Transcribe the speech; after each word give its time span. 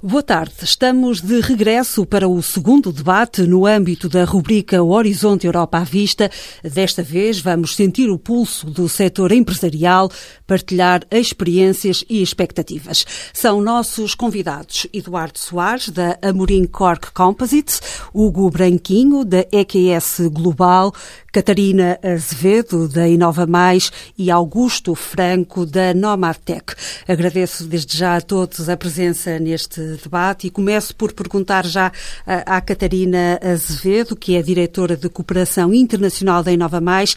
Boa 0.00 0.22
tarde. 0.22 0.54
Estamos 0.62 1.20
de 1.20 1.40
regresso 1.40 2.06
para 2.06 2.28
o 2.28 2.40
segundo 2.40 2.92
debate 2.92 3.42
no 3.42 3.66
âmbito 3.66 4.08
da 4.08 4.24
rubrica 4.24 4.80
Horizonte 4.80 5.44
Europa 5.44 5.78
à 5.78 5.82
Vista. 5.82 6.30
Desta 6.62 7.02
vez 7.02 7.40
vamos 7.40 7.74
sentir 7.74 8.08
o 8.08 8.16
pulso 8.16 8.70
do 8.70 8.88
setor 8.88 9.32
empresarial, 9.32 10.08
partilhar 10.46 11.04
experiências 11.10 12.04
e 12.08 12.22
expectativas. 12.22 13.04
São 13.32 13.60
nossos 13.60 14.14
convidados 14.14 14.86
Eduardo 14.92 15.36
Soares, 15.36 15.88
da 15.88 16.16
Amorim 16.22 16.64
Cork 16.64 17.10
Composites, 17.10 17.82
Hugo 18.14 18.48
Branquinho, 18.50 19.24
da 19.24 19.44
EQS 19.50 20.28
Global, 20.30 20.94
Catarina 21.30 21.98
Azevedo, 22.02 22.88
da 22.88 23.06
Inova 23.06 23.46
Mais 23.46 23.92
e 24.16 24.30
Augusto 24.30 24.94
Franco, 24.94 25.66
da 25.66 25.92
Nomadtech. 25.92 26.74
Agradeço 27.06 27.64
desde 27.64 27.98
já 27.98 28.16
a 28.16 28.20
todos 28.20 28.68
a 28.68 28.76
presença 28.78 29.38
neste 29.38 29.80
debate 30.02 30.46
e 30.46 30.50
começo 30.50 30.96
por 30.96 31.12
perguntar 31.12 31.66
já 31.66 31.92
à 32.26 32.60
Catarina 32.62 33.38
Azevedo, 33.42 34.16
que 34.16 34.36
é 34.36 34.42
diretora 34.42 34.96
de 34.96 35.10
Cooperação 35.10 35.74
Internacional 35.74 36.42
da 36.42 36.50
Inova 36.50 36.80
Mais, 36.80 37.14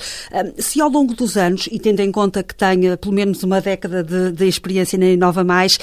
se 0.57 0.81
ao 0.81 0.89
longo 0.89 1.13
dos 1.13 1.38
anos, 1.38 1.69
e 1.71 1.80
tendo 1.80 2.02
em 2.02 2.11
conta 2.11 2.43
que 2.43 2.53
tenha 2.53 2.97
pelo 2.97 3.13
menos 3.13 3.43
uma 3.43 3.61
década 3.61 4.03
de, 4.03 4.33
de 4.33 4.45
experiência 4.45 4.99
na 4.99 5.05
Inova 5.05 5.45
Mais, 5.45 5.80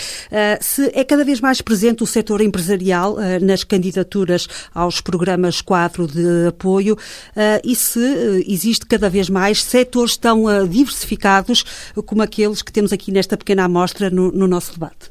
se 0.61 0.91
é 0.93 1.03
cada 1.03 1.25
vez 1.25 1.41
mais 1.41 1.63
presente 1.63 2.03
o 2.03 2.07
setor 2.07 2.43
empresarial 2.43 3.17
nas 3.41 3.65
candidaturas 3.65 4.47
aos 4.75 5.01
programas 5.01 5.63
quadro 5.63 6.07
de 6.07 6.49
apoio 6.49 6.97
e 7.65 7.75
se 7.75 8.18
eh, 8.18 8.18
existe 8.47 8.87
cada 8.87 9.09
vez 9.09 9.29
mais 9.29 9.63
setores 9.63 10.17
tão 10.17 10.49
eh, 10.49 10.67
diversificados 10.67 11.65
como 12.07 12.23
aqueles 12.23 12.63
que 12.63 12.73
temos 12.73 12.93
aqui 12.93 13.13
nesta 13.13 13.37
pequena 13.37 13.65
amostra 13.65 14.11
no, 14.11 14.33
no 14.33 14.47
nosso 14.47 14.73
debate. 14.73 15.11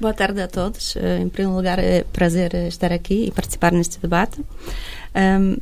Boa 0.00 0.12
tarde 0.12 0.40
a 0.40 0.48
todos. 0.48 0.96
Eh, 0.96 1.20
em 1.20 1.28
primeiro 1.28 1.56
lugar, 1.56 1.78
é 1.78 2.04
prazer 2.12 2.54
estar 2.66 2.92
aqui 2.92 3.26
e 3.26 3.30
participar 3.30 3.72
neste 3.72 3.98
debate. 4.00 4.40
Um, 5.14 5.56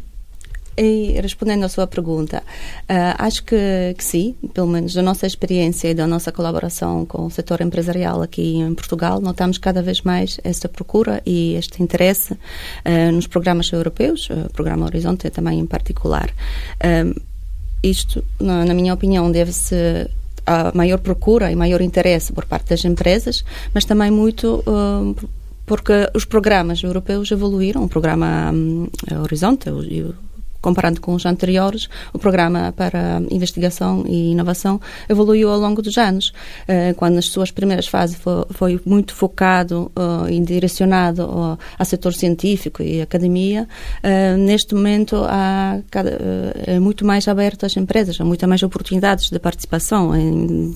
e 0.76 1.18
respondendo 1.20 1.64
à 1.64 1.68
sua 1.68 1.86
pergunta, 1.86 2.38
uh, 2.38 3.14
acho 3.18 3.44
que, 3.44 3.94
que, 3.96 4.04
sim, 4.04 4.34
pelo 4.54 4.66
menos 4.66 4.94
da 4.94 5.02
nossa 5.02 5.26
experiência 5.26 5.88
e 5.88 5.94
da 5.94 6.06
nossa 6.06 6.32
colaboração 6.32 7.04
com 7.04 7.26
o 7.26 7.30
setor 7.30 7.60
empresarial 7.60 8.22
aqui 8.22 8.56
em 8.56 8.74
Portugal, 8.74 9.20
notamos 9.20 9.58
cada 9.58 9.82
vez 9.82 10.00
mais 10.02 10.40
esta 10.42 10.68
procura 10.68 11.22
e 11.26 11.54
este 11.54 11.82
interesse 11.82 12.32
uh, 12.32 13.12
nos 13.12 13.26
programas 13.26 13.70
europeus, 13.70 14.28
o 14.30 14.50
programa 14.52 14.86
Horizonte 14.86 15.28
também 15.30 15.58
em 15.58 15.66
particular. 15.66 16.30
Isto, 17.82 18.24
na, 18.40 18.64
na 18.64 18.74
minha 18.74 18.94
opinião, 18.94 19.30
deve-se 19.30 20.08
a 20.46 20.72
maior 20.74 20.98
procura 20.98 21.50
e 21.50 21.56
maior 21.56 21.80
interesse 21.80 22.32
por 22.32 22.44
parte 22.44 22.70
das 22.70 22.84
empresas, 22.84 23.44
mas 23.74 23.84
também 23.84 24.10
muito 24.10 24.62
porque 25.66 26.10
os 26.14 26.24
programas 26.24 26.82
europeus 26.82 27.30
evoluíram. 27.30 27.84
O 27.84 27.88
programa 27.88 28.50
um, 28.52 28.88
Horizonte 29.22 29.68
e 29.68 30.04
comparando 30.62 31.00
com 31.00 31.12
os 31.12 31.26
anteriores, 31.26 31.88
o 32.12 32.18
programa 32.18 32.72
para 32.74 33.20
investigação 33.30 34.04
e 34.06 34.30
inovação 34.30 34.80
evoluiu 35.08 35.50
ao 35.50 35.58
longo 35.58 35.82
dos 35.82 35.98
anos. 35.98 36.32
Eh, 36.68 36.94
quando 36.94 37.16
nas 37.16 37.26
suas 37.26 37.50
primeiras 37.50 37.88
fases 37.88 38.16
foi, 38.50 38.80
muito 38.86 39.12
focado 39.14 39.90
eh, 39.96 40.34
e 40.34 40.40
direcionado 40.40 41.22
ao 41.78 41.84
setor 41.84 42.14
científico 42.14 42.82
e 42.82 43.02
academia, 43.02 43.68
eh, 44.02 44.36
neste 44.36 44.74
momento 44.74 45.16
há 45.28 45.80
é 46.66 46.78
muito 46.78 47.04
mais 47.04 47.26
aberto 47.26 47.66
às 47.66 47.76
empresas, 47.76 48.20
há 48.20 48.24
muitas 48.24 48.48
mais 48.48 48.62
oportunidades 48.62 49.30
de 49.30 49.38
participação 49.38 50.12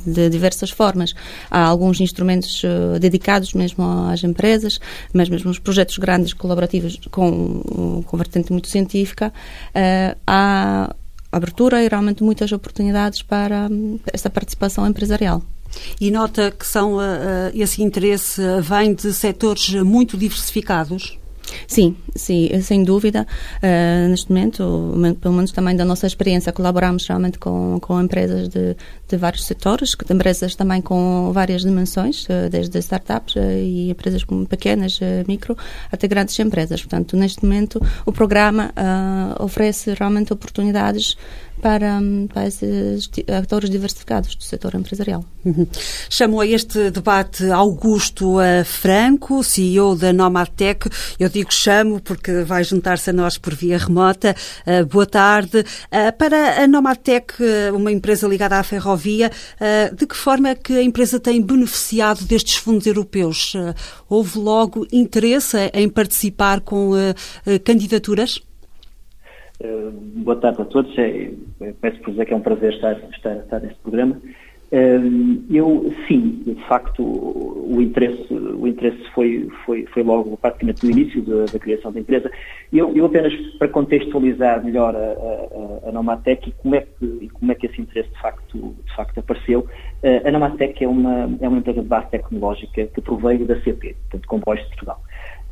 de 0.05 0.29
diversas 0.29 0.71
formas. 0.71 1.15
Há 1.51 1.63
alguns 1.65 2.01
instrumentos 2.01 2.63
dedicados 3.01 3.55
mesmo 3.55 3.85
às 4.11 4.25
empresas, 4.25 4.81
mas 5.13 5.29
mesmo 5.29 5.51
os 5.51 5.59
projetos 5.59 5.97
grandes 5.99 6.33
colaborativos 6.33 6.99
com, 7.11 8.03
com 8.05 8.17
vertente 8.17 8.51
muito 8.53 8.69
científica, 8.69 9.33
uh, 9.77 10.19
há 10.27 10.95
abertura 11.31 11.83
e 11.85 11.89
realmente 11.89 12.23
muitas 12.23 12.51
oportunidades 12.53 13.23
para 13.23 13.69
um, 13.71 13.99
esta 14.13 14.31
participação 14.31 14.87
empresarial. 14.87 15.43
E 16.01 16.11
nota 16.11 16.51
que 16.51 16.67
são, 16.67 16.97
uh, 16.97 17.01
esse 17.55 17.83
interesse 17.83 18.41
vem 18.63 18.95
de 18.95 19.13
setores 19.13 19.75
muito 19.75 20.17
diversificados? 20.17 21.19
Sim, 21.67 21.97
sim, 22.15 22.49
sem 22.63 22.83
dúvida. 22.85 23.27
Uh, 23.59 24.09
neste 24.09 24.31
momento, 24.31 24.93
pelo 25.21 25.35
menos 25.35 25.53
também 25.53 25.77
da 25.77 25.85
nossa 25.85 26.07
experiência, 26.07 26.53
colaboramos 26.53 27.07
realmente 27.07 27.39
com, 27.39 27.79
com 27.81 28.01
empresas 28.01 28.49
de, 28.49 28.77
de 29.09 29.17
vários 29.17 29.45
setores, 29.45 29.95
empresas 30.11 30.55
também 30.55 30.81
com 30.81 31.31
várias 31.33 31.63
dimensões, 31.63 32.25
uh, 32.25 32.49
desde 32.51 32.79
startups 32.79 33.37
uh, 33.37 33.41
e 33.41 33.91
empresas 33.91 34.25
pequenas, 34.49 34.99
micro, 35.27 35.57
até 35.91 36.07
grandes 36.09 36.39
empresas. 36.39 36.81
Portanto, 36.81 37.17
neste 37.17 37.45
momento, 37.45 37.81
o 38.05 38.13
programa 38.13 38.73
oferece 39.39 39.95
realmente 39.95 40.33
oportunidades 40.33 41.17
para, 41.61 42.01
para 42.33 42.47
esses 42.47 43.11
atores 43.37 43.71
diversificados 43.71 44.35
do 44.35 44.43
setor 44.43 44.75
empresarial. 44.75 45.25
Uhum. 45.45 45.67
Chamou 46.09 46.41
a 46.41 46.47
este 46.47 46.91
debate 46.91 47.49
Augusto 47.51 48.37
Franco, 48.65 49.43
CEO 49.43 49.97
da 49.97 50.13
Nomadtech. 50.13 50.89
Eu 51.19 51.31
digo 51.37 51.53
chamo 51.53 52.01
porque 52.01 52.43
vai 52.45 52.65
juntar-se 52.65 53.11
a 53.11 53.13
nós 53.13 53.37
por 53.37 53.55
via 53.55 53.77
remota. 53.77 54.35
Uh, 54.67 54.87
boa 54.87 55.05
tarde. 55.05 55.59
Uh, 55.59 56.17
para 56.19 56.63
a 56.63 56.67
Nomadtech, 56.67 57.35
uma 57.75 57.93
empresa 57.93 58.27
ligada 58.27 58.57
à 58.59 58.63
ferrovia, 58.63 59.31
uh, 59.31 59.95
de 59.95 60.07
que 60.07 60.17
forma 60.17 60.49
é 60.49 60.55
que 60.55 60.73
a 60.73 60.83
empresa 60.83 61.21
tem 61.21 61.43
beneficiado 61.43 62.25
destes 62.25 62.57
fundos 62.57 62.87
europeus? 62.87 63.55
houve 64.09 64.39
logo 64.39 64.87
interesse 64.93 65.57
em 65.75 65.89
participar 65.89 66.61
com 66.61 66.93
candidaturas? 67.65 68.41
boa 70.17 70.37
tarde 70.37 70.63
a 70.63 70.65
todos. 70.65 70.97
É, 70.99 71.31
peço 71.81 72.01
por 72.01 72.11
dizer 72.11 72.27
que 72.27 72.33
é 72.33 72.37
um 72.37 72.41
prazer 72.41 72.73
estar, 72.75 72.93
estar, 73.11 73.37
estar 73.37 73.61
neste 73.61 73.79
programa. 73.81 74.21
Eu, 74.71 75.93
sim, 76.09 76.43
de 76.45 76.55
facto, 76.67 77.01
o 77.01 77.81
interesse, 77.81 78.33
o 78.33 78.67
interesse 78.67 78.99
foi, 79.15 79.49
foi, 79.65 79.87
foi 79.87 80.03
logo 80.03 80.37
praticamente 80.37 80.85
no 80.85 80.91
início 80.91 81.23
da, 81.23 81.45
da 81.45 81.59
criação 81.59 81.93
da 81.93 82.01
empresa. 82.01 82.31
Eu, 82.73 82.95
eu, 82.97 83.07
apenas 83.07 83.33
para 83.59 83.69
contextualizar 83.69 84.65
melhor 84.65 84.95
a, 84.97 85.87
a, 85.87 85.89
a 85.89 85.93
Nomatec 85.93 86.49
e 86.49 86.53
como, 86.53 86.75
é 86.75 86.81
que, 86.81 87.29
como 87.33 87.53
é 87.53 87.55
que 87.55 87.67
esse 87.67 87.81
interesse 87.81 88.11
de 88.11 88.21
facto, 88.21 88.75
de 88.85 88.97
facto 88.97 89.19
apareceu, 89.21 89.67
a 90.25 90.31
Nomatec 90.33 90.83
é 90.83 90.89
uma, 90.89 91.31
é 91.41 91.49
uma 91.49 91.59
empresa 91.59 91.81
de 91.81 91.89
base 91.89 92.11
tecnológica 92.11 92.87
que 92.87 93.01
proveio 93.01 93.47
da 93.47 93.61
CP, 93.61 93.95
portanto, 93.95 94.27
Comboios 94.27 94.63
de 94.63 94.69
Portugal. 94.69 95.01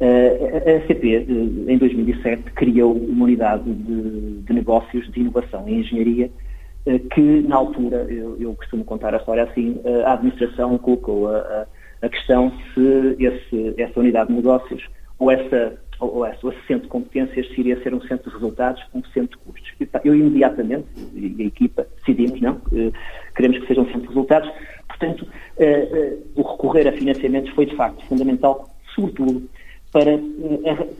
A 0.00 0.86
CP, 0.88 1.26
em 1.68 1.78
2007, 1.78 2.50
criou 2.50 2.92
uma 2.92 3.24
unidade 3.26 3.72
de, 3.72 4.40
de 4.42 4.52
negócios 4.52 5.10
de 5.12 5.20
inovação 5.20 5.68
e 5.68 5.74
engenharia 5.74 6.30
que 6.84 7.20
na 7.42 7.56
altura, 7.56 8.06
eu, 8.10 8.36
eu, 8.38 8.54
costumo 8.54 8.84
contar 8.84 9.14
a 9.14 9.16
história 9.16 9.44
assim, 9.44 9.80
eh, 9.84 10.02
a 10.04 10.12
administração 10.12 10.76
colocou 10.76 11.34
a, 11.34 11.66
a, 12.02 12.08
questão 12.10 12.52
se 12.74 13.16
esse, 13.18 13.74
essa 13.78 13.98
unidade 13.98 14.28
de 14.28 14.36
negócios 14.36 14.86
ou 15.18 15.30
essa 15.30 15.78
ou 16.00 16.26
essa, 16.26 16.46
o 16.46 16.52
centro 16.66 16.82
de 16.82 16.88
competências 16.88 17.46
se 17.48 17.60
iria 17.60 17.80
ser 17.82 17.94
um 17.94 18.02
centro 18.02 18.28
de 18.28 18.36
resultados 18.36 18.82
ou 18.92 19.00
um 19.00 19.04
centro 19.12 19.38
de 19.38 19.44
custos. 19.44 19.72
Eu 20.04 20.14
imediatamente, 20.14 20.86
e 21.14 21.36
a 21.40 21.46
equipa, 21.46 21.86
decidimos, 21.98 22.40
não, 22.40 22.60
eh, 22.72 22.90
queremos 23.34 23.60
que 23.60 23.66
seja 23.68 23.80
um 23.80 23.86
centro 23.86 24.02
de 24.02 24.08
resultados, 24.08 24.50
portanto, 24.88 25.26
o 26.34 26.42
recorrer 26.42 26.88
a 26.88 26.92
financiamentos 26.92 27.50
foi 27.54 27.64
de 27.64 27.76
facto 27.76 28.04
fundamental, 28.06 28.68
sobretudo 28.94 29.48
para, 29.92 30.18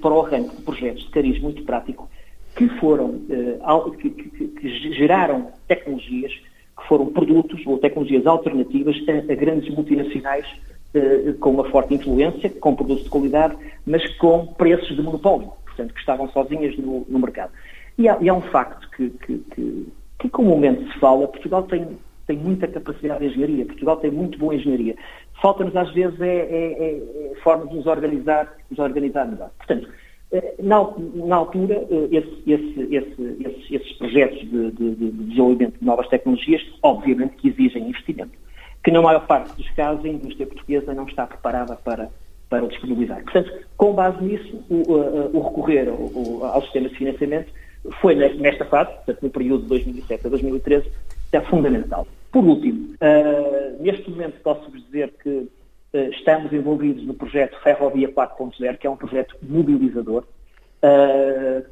para 0.00 0.14
o 0.14 0.20
arranque 0.24 0.56
de 0.56 0.62
projetos 0.62 1.02
de 1.02 1.10
cariz 1.10 1.38
muito 1.40 1.62
prático 1.64 2.08
que 2.56 2.68
foram, 2.80 3.20
eh, 3.30 3.58
que, 3.98 4.10
que, 4.10 4.48
que, 4.48 4.92
geraram 4.94 5.48
tecnologias 5.66 6.32
que 6.32 6.88
foram 6.88 7.06
produtos 7.06 7.64
ou 7.66 7.78
tecnologias 7.78 8.26
alternativas 8.26 8.96
a, 9.08 9.32
a 9.32 9.34
grandes 9.34 9.72
multinacionais 9.74 10.46
eh, 10.94 11.34
com 11.40 11.50
uma 11.50 11.64
forte 11.70 11.94
influência, 11.94 12.48
com 12.48 12.76
produtos 12.76 13.04
de 13.04 13.10
qualidade, 13.10 13.56
mas 13.84 14.06
com 14.16 14.46
preços 14.46 14.94
de 14.94 15.02
monopólio, 15.02 15.50
portanto, 15.64 15.92
que 15.92 16.00
estavam 16.00 16.28
sozinhas 16.28 16.76
no, 16.78 17.04
no 17.08 17.18
mercado. 17.18 17.52
E 17.98 18.08
há, 18.08 18.16
e 18.20 18.28
há, 18.28 18.34
um 18.34 18.40
facto 18.40 18.88
que, 18.90 19.10
que, 19.10 19.88
que, 20.20 20.28
comumente 20.28 20.92
se 20.92 20.98
fala, 21.00 21.26
Portugal 21.26 21.64
tem, 21.64 21.98
tem 22.26 22.36
muita 22.36 22.68
capacidade 22.68 23.20
de 23.20 23.26
engenharia, 23.26 23.66
Portugal 23.66 23.96
tem 23.96 24.10
muito 24.10 24.38
boa 24.38 24.54
engenharia. 24.54 24.94
Falta-nos 25.42 25.74
às 25.76 25.92
vezes 25.92 26.20
é, 26.20 26.26
é, 26.26 26.72
é, 26.72 27.32
é 27.32 27.34
forma 27.42 27.66
de 27.66 27.74
nos 27.74 27.86
organizar, 27.86 28.52
nos 28.70 28.78
organizar 28.78 29.26
melhor. 29.26 29.50
Portanto, 29.58 29.88
na, 30.62 30.92
na, 31.26 31.36
altura, 31.36 31.86
eh, 31.90 32.08
esse, 32.10 32.42
esse, 32.46 32.94
esse, 32.94 33.74
esses 33.74 33.92
projetos 33.98 34.40
de, 34.40 34.70
de, 34.72 34.94
de, 34.94 35.10
desenvolvimento 35.10 35.78
de 35.78 35.84
novas 35.84 36.08
tecnologias, 36.08 36.62
obviamente 36.82 37.36
que 37.36 37.48
exigem 37.48 37.88
investimento, 37.88 38.32
que 38.82 38.90
na 38.90 39.00
maior 39.00 39.26
parte 39.26 39.54
dos 39.56 39.68
casos 39.70 40.04
a 40.04 40.08
indústria 40.08 40.46
portuguesa 40.46 40.92
não 40.94 41.06
está 41.06 41.26
preparada 41.26 41.76
para, 41.76 42.10
para 42.48 42.66
disponibilizar. 42.66 43.22
Portanto, 43.22 43.52
com 43.76 43.92
base 43.92 44.22
nisso, 44.24 44.64
o, 44.68 44.92
o, 44.92 45.38
o 45.38 45.48
recorrer 45.48 45.88
ao, 45.88 46.44
ao 46.44 46.62
sistema 46.62 46.88
de 46.88 46.96
financiamento 46.96 47.52
foi 48.00 48.14
nesta 48.14 48.64
fase, 48.64 48.92
portanto, 48.92 49.22
no 49.22 49.30
período 49.30 49.62
de 49.62 49.68
2007 49.68 50.26
a 50.26 50.30
2013, 50.30 50.90
é 51.32 51.40
fundamental. 51.42 52.06
Por 52.32 52.44
último, 52.44 52.94
uh, 52.94 53.82
neste 53.82 54.10
momento 54.10 54.40
posso-vos 54.42 54.84
dizer 54.86 55.12
que 55.22 55.48
estamos 55.94 56.52
envolvidos 56.52 57.06
no 57.06 57.14
projeto 57.14 57.58
Ferrovia 57.62 58.08
4.0, 58.08 58.78
que 58.78 58.86
é 58.86 58.90
um 58.90 58.96
projeto 58.96 59.36
mobilizador, 59.42 60.24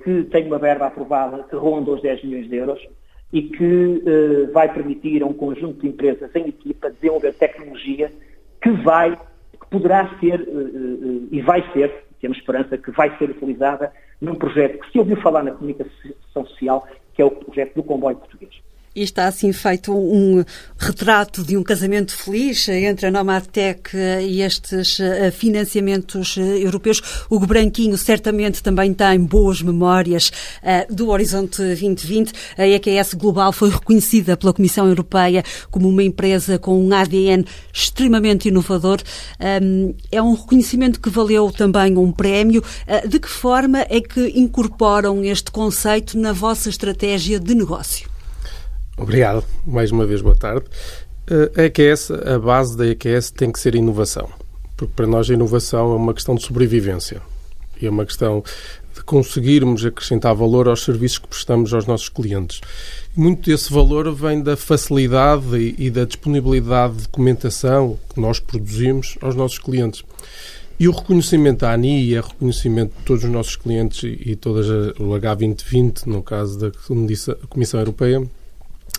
que 0.05 0.25
tem 0.25 0.47
uma 0.47 0.59
verba 0.59 0.87
aprovada 0.87 1.43
que 1.45 1.57
ronda 1.57 1.91
os 1.91 2.01
10 2.01 2.25
milhões 2.25 2.49
de 2.49 2.57
euros 2.57 2.89
e 3.33 3.43
que 3.43 4.03
vai 4.53 4.73
permitir 4.73 5.23
a 5.23 5.27
um 5.27 5.33
conjunto 5.33 5.81
de 5.81 5.89
empresas 5.89 6.31
em 6.35 6.49
equipa 6.49 6.91
desenvolver 6.91 7.35
tecnologia 7.35 8.13
que 8.63 8.71
vai, 8.71 9.17
que 9.17 9.67
poderá 9.71 10.09
ser 10.21 10.47
e 11.31 11.41
vai 11.43 11.63
ser, 11.73 12.05
temos 12.21 12.39
esperança 12.39 12.79
que 12.79 12.91
vai 12.93 13.17
ser 13.19 13.29
utilizada 13.31 13.93
num 14.21 14.37
projeto 14.37 14.79
que 14.79 14.93
se 14.93 14.99
ouviu 14.99 15.17
falar 15.17 15.43
na 15.43 15.51
comunicação 15.51 16.47
social, 16.47 16.87
que 17.13 17.21
é 17.21 17.25
o 17.25 17.31
projeto 17.31 17.75
do 17.75 17.83
comboio 17.83 18.17
português. 18.17 18.55
E 18.95 19.03
está 19.03 19.27
assim 19.27 19.53
feito 19.55 19.91
um 19.91 20.45
retrato 20.77 21.43
de 21.43 21.57
um 21.57 21.63
casamento 21.63 22.15
feliz 22.15 22.69
entre 22.69 23.07
a 23.07 23.11
Nomadtec 23.11 23.97
e 23.97 24.43
estes 24.43 25.01
eh, 25.01 25.31
financiamentos 25.31 26.37
eh, 26.37 26.59
europeus. 26.59 27.01
O 27.31 27.41
Branquinho 27.41 27.97
certamente 27.97 28.63
também 28.63 28.93
tem 28.93 29.19
boas 29.19 29.63
memórias 29.63 30.31
do 30.91 31.09
Horizonte 31.09 31.57
2020. 31.57 32.33
A 32.59 32.67
EQS 32.67 33.15
Global 33.15 33.51
foi 33.53 33.71
reconhecida 33.71 34.37
pela 34.37 34.53
Comissão 34.53 34.87
Europeia 34.87 35.43
como 35.71 35.89
uma 35.89 36.03
empresa 36.03 36.59
com 36.59 36.79
um 36.79 36.93
ADN 36.93 37.47
extremamente 37.73 38.49
inovador. 38.49 39.01
É 40.11 40.21
um 40.23 40.35
reconhecimento 40.35 41.01
que 41.01 41.09
valeu 41.09 41.51
também 41.51 41.97
um 41.97 42.13
prémio. 42.13 42.63
De 43.09 43.19
que 43.19 43.29
forma 43.29 43.87
é 43.89 44.01
que 44.01 44.33
incorporam 44.39 45.25
este 45.25 45.51
conceito 45.51 46.19
na 46.19 46.33
vossa 46.33 46.69
estratégia 46.69 47.41
de 47.41 47.55
negócio? 47.55 48.12
Obrigado. 48.97 49.45
Mais 49.67 49.91
uma 49.91 50.07
vez, 50.07 50.21
boa 50.21 50.35
tarde. 50.35 50.67
A 51.57 51.63
EQS, 51.63 52.11
a 52.11 52.39
base 52.39 52.77
da 52.77 52.87
EQS 52.87 53.31
tem 53.31 53.51
que 53.51 53.59
ser 53.59 53.75
inovação. 53.75 54.29
Porque 54.77 54.93
para 54.95 55.07
nós 55.07 55.31
a 55.31 55.35
inovação 55.35 55.93
é 55.93 55.97
uma 55.97 56.15
questão 56.15 56.35
de 56.35 56.43
sobrevivência. 56.43 57.23
E 57.81 57.87
é 57.87 57.91
uma 57.91 58.05
questão 58.05 58.43
de 58.95 59.03
conseguirmos 59.03 59.85
acrescentar 59.85 60.35
valor 60.35 60.69
aos 60.69 60.85
serviços 60.85 61.19
que 61.19 61.29
prestamos 61.29 61.73
aos 61.73 61.87
nossos 61.87 62.09
clientes. 62.09 62.61
Muito 63.17 63.51
desse 63.51 63.73
valor 63.73 64.13
vem 64.15 64.43
da 64.43 64.57
facilidade 64.57 65.75
e 65.79 65.91
da 65.91 66.05
disponibilidade 66.05 66.97
de 66.97 67.03
documentação 67.05 67.99
que 68.13 68.21
nós 68.21 68.39
produzimos 68.39 69.17
aos 69.21 69.35
nossos 69.35 69.59
clientes. 69.59 70.05
E 70.79 70.89
o 70.89 70.93
reconhecimento 70.93 71.61
da 71.61 71.73
ANI 71.73 72.11
e 72.11 72.19
o 72.19 72.23
reconhecimento 72.23 72.93
de 72.99 73.05
todos 73.05 73.25
os 73.25 73.31
nossos 73.31 73.57
clientes 73.57 74.03
e 74.05 74.37
todas 74.37 74.69
o 74.99 75.11
H2020, 75.19 76.07
no 76.07 76.23
caso 76.23 76.59
da 76.59 76.73
Comissão 77.49 77.81
Europeia, 77.81 78.23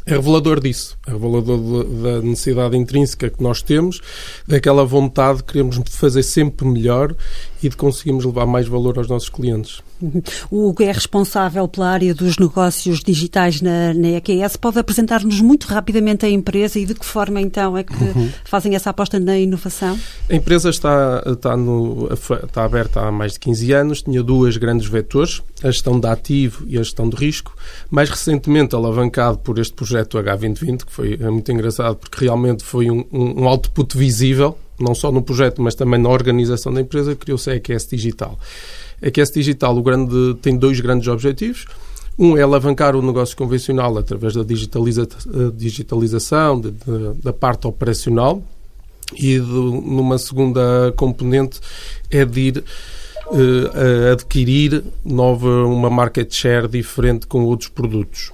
é 0.06 0.12
revelador 0.12 0.60
disso, 0.60 0.98
é 1.08 1.12
revelador 1.12 1.86
da 1.86 2.22
necessidade 2.22 2.78
intrínseca 2.78 3.30
que 3.30 3.42
nós 3.42 3.62
temos, 3.62 4.02
daquela 4.48 4.86
vontade 4.86 5.40
de 5.40 5.44
queremos 5.46 5.80
fazer 5.90 6.24
sempre 6.24 6.68
melhor 6.68 7.16
e 7.64 7.70
de 7.70 7.78
conseguirmos 7.78 8.26
levar 8.26 8.46
mais 8.46 8.68
valor 8.68 8.98
aos 8.98 9.08
nossos 9.08 9.30
clientes. 9.30 9.82
O 10.52 10.68
Hugo 10.68 10.84
é 10.84 10.92
responsável 10.92 11.68
pela 11.68 11.90
área 11.90 12.14
dos 12.14 12.38
negócios 12.38 13.00
digitais 13.00 13.62
na, 13.62 13.94
na 13.94 14.10
EQS. 14.10 14.58
Pode 14.58 14.80
apresentar-nos 14.80 15.40
muito 15.40 15.66
rapidamente 15.68 16.26
a 16.26 16.30
empresa 16.30 16.78
e 16.78 16.86
de 16.86 16.94
que 16.94 17.06
forma 17.06 17.40
então 17.40 17.78
é 17.78 17.84
que 17.84 17.94
uhum. 17.94 18.30
fazem 18.44 18.76
essa 18.76 18.90
aposta 18.90 19.20
na 19.20 19.38
inovação? 19.38 19.98
A 20.30 20.36
empresa 20.36 20.70
está, 20.70 21.24
está, 21.26 21.56
no, 21.56 22.10
está 22.12 22.64
aberta 22.64 23.02
há 23.02 23.12
mais 23.12 23.34
de 23.34 23.40
15 23.40 23.72
anos, 23.72 24.02
tinha 24.02 24.22
duas 24.22 24.58
grandes 24.58 24.88
vetores, 24.88 25.42
a 25.64 25.72
gestão 25.72 26.00
de 26.00 26.08
ativo 26.08 26.66
e 26.68 26.78
a 26.78 26.84
gestão 26.84 27.10
de 27.10 27.16
risco. 27.16 27.56
Mais 27.90 28.10
recentemente 28.10 28.76
alavancado 28.76 29.38
por 29.38 29.58
este 29.60 29.74
projeto 29.74 30.18
H2020, 30.18 30.86
que 30.86 30.92
foi 30.92 31.14
é 31.20 31.30
muito 31.30 31.52
engraçado 31.52 31.96
porque 31.96 32.26
realmente 32.26 32.64
foi 32.64 32.90
um, 32.90 33.06
um 33.12 33.48
output 33.48 33.98
visível, 33.98 34.58
não 34.80 34.96
só 34.96 35.12
no 35.12 35.22
projeto, 35.22 35.62
mas 35.62 35.76
também 35.76 36.00
na 36.00 36.10
organização 36.10 36.74
da 36.74 36.82
empresa, 36.82 37.16
criou-se 37.16 37.50
a 37.50 37.56
EQS 37.56 37.88
Digital. 37.88 38.38
A 39.02 39.08
EQS 39.08 39.32
Digital 39.32 39.78
o 39.78 39.84
grande, 39.84 40.36
tem 40.42 40.58
dois 40.58 40.80
grandes 40.80 41.08
objetivos. 41.08 41.66
Um 42.18 42.38
é 42.38 42.44
alavancar 42.44 42.96
o 42.96 43.02
negócio 43.02 43.36
convencional 43.36 43.98
através 43.98 44.36
da 44.36 44.44
digitaliza, 44.44 45.08
digitalização 45.56 46.62
de, 46.62 46.72
de, 46.72 47.14
da 47.24 47.34
parte 47.34 47.66
operacional 47.66 48.44
e 49.16 49.40
de, 49.40 49.42
numa 49.42 50.18
segunda 50.18 50.94
componente 50.96 51.60
é 52.12 52.24
de 52.24 52.40
ir 52.40 52.64
uh, 53.28 54.12
adquirir 54.12 54.84
nova, 55.04 55.66
uma 55.66 55.90
market 55.90 56.32
share 56.34 56.68
diferente 56.68 57.26
com 57.26 57.44
outros 57.46 57.70
produtos. 57.70 58.32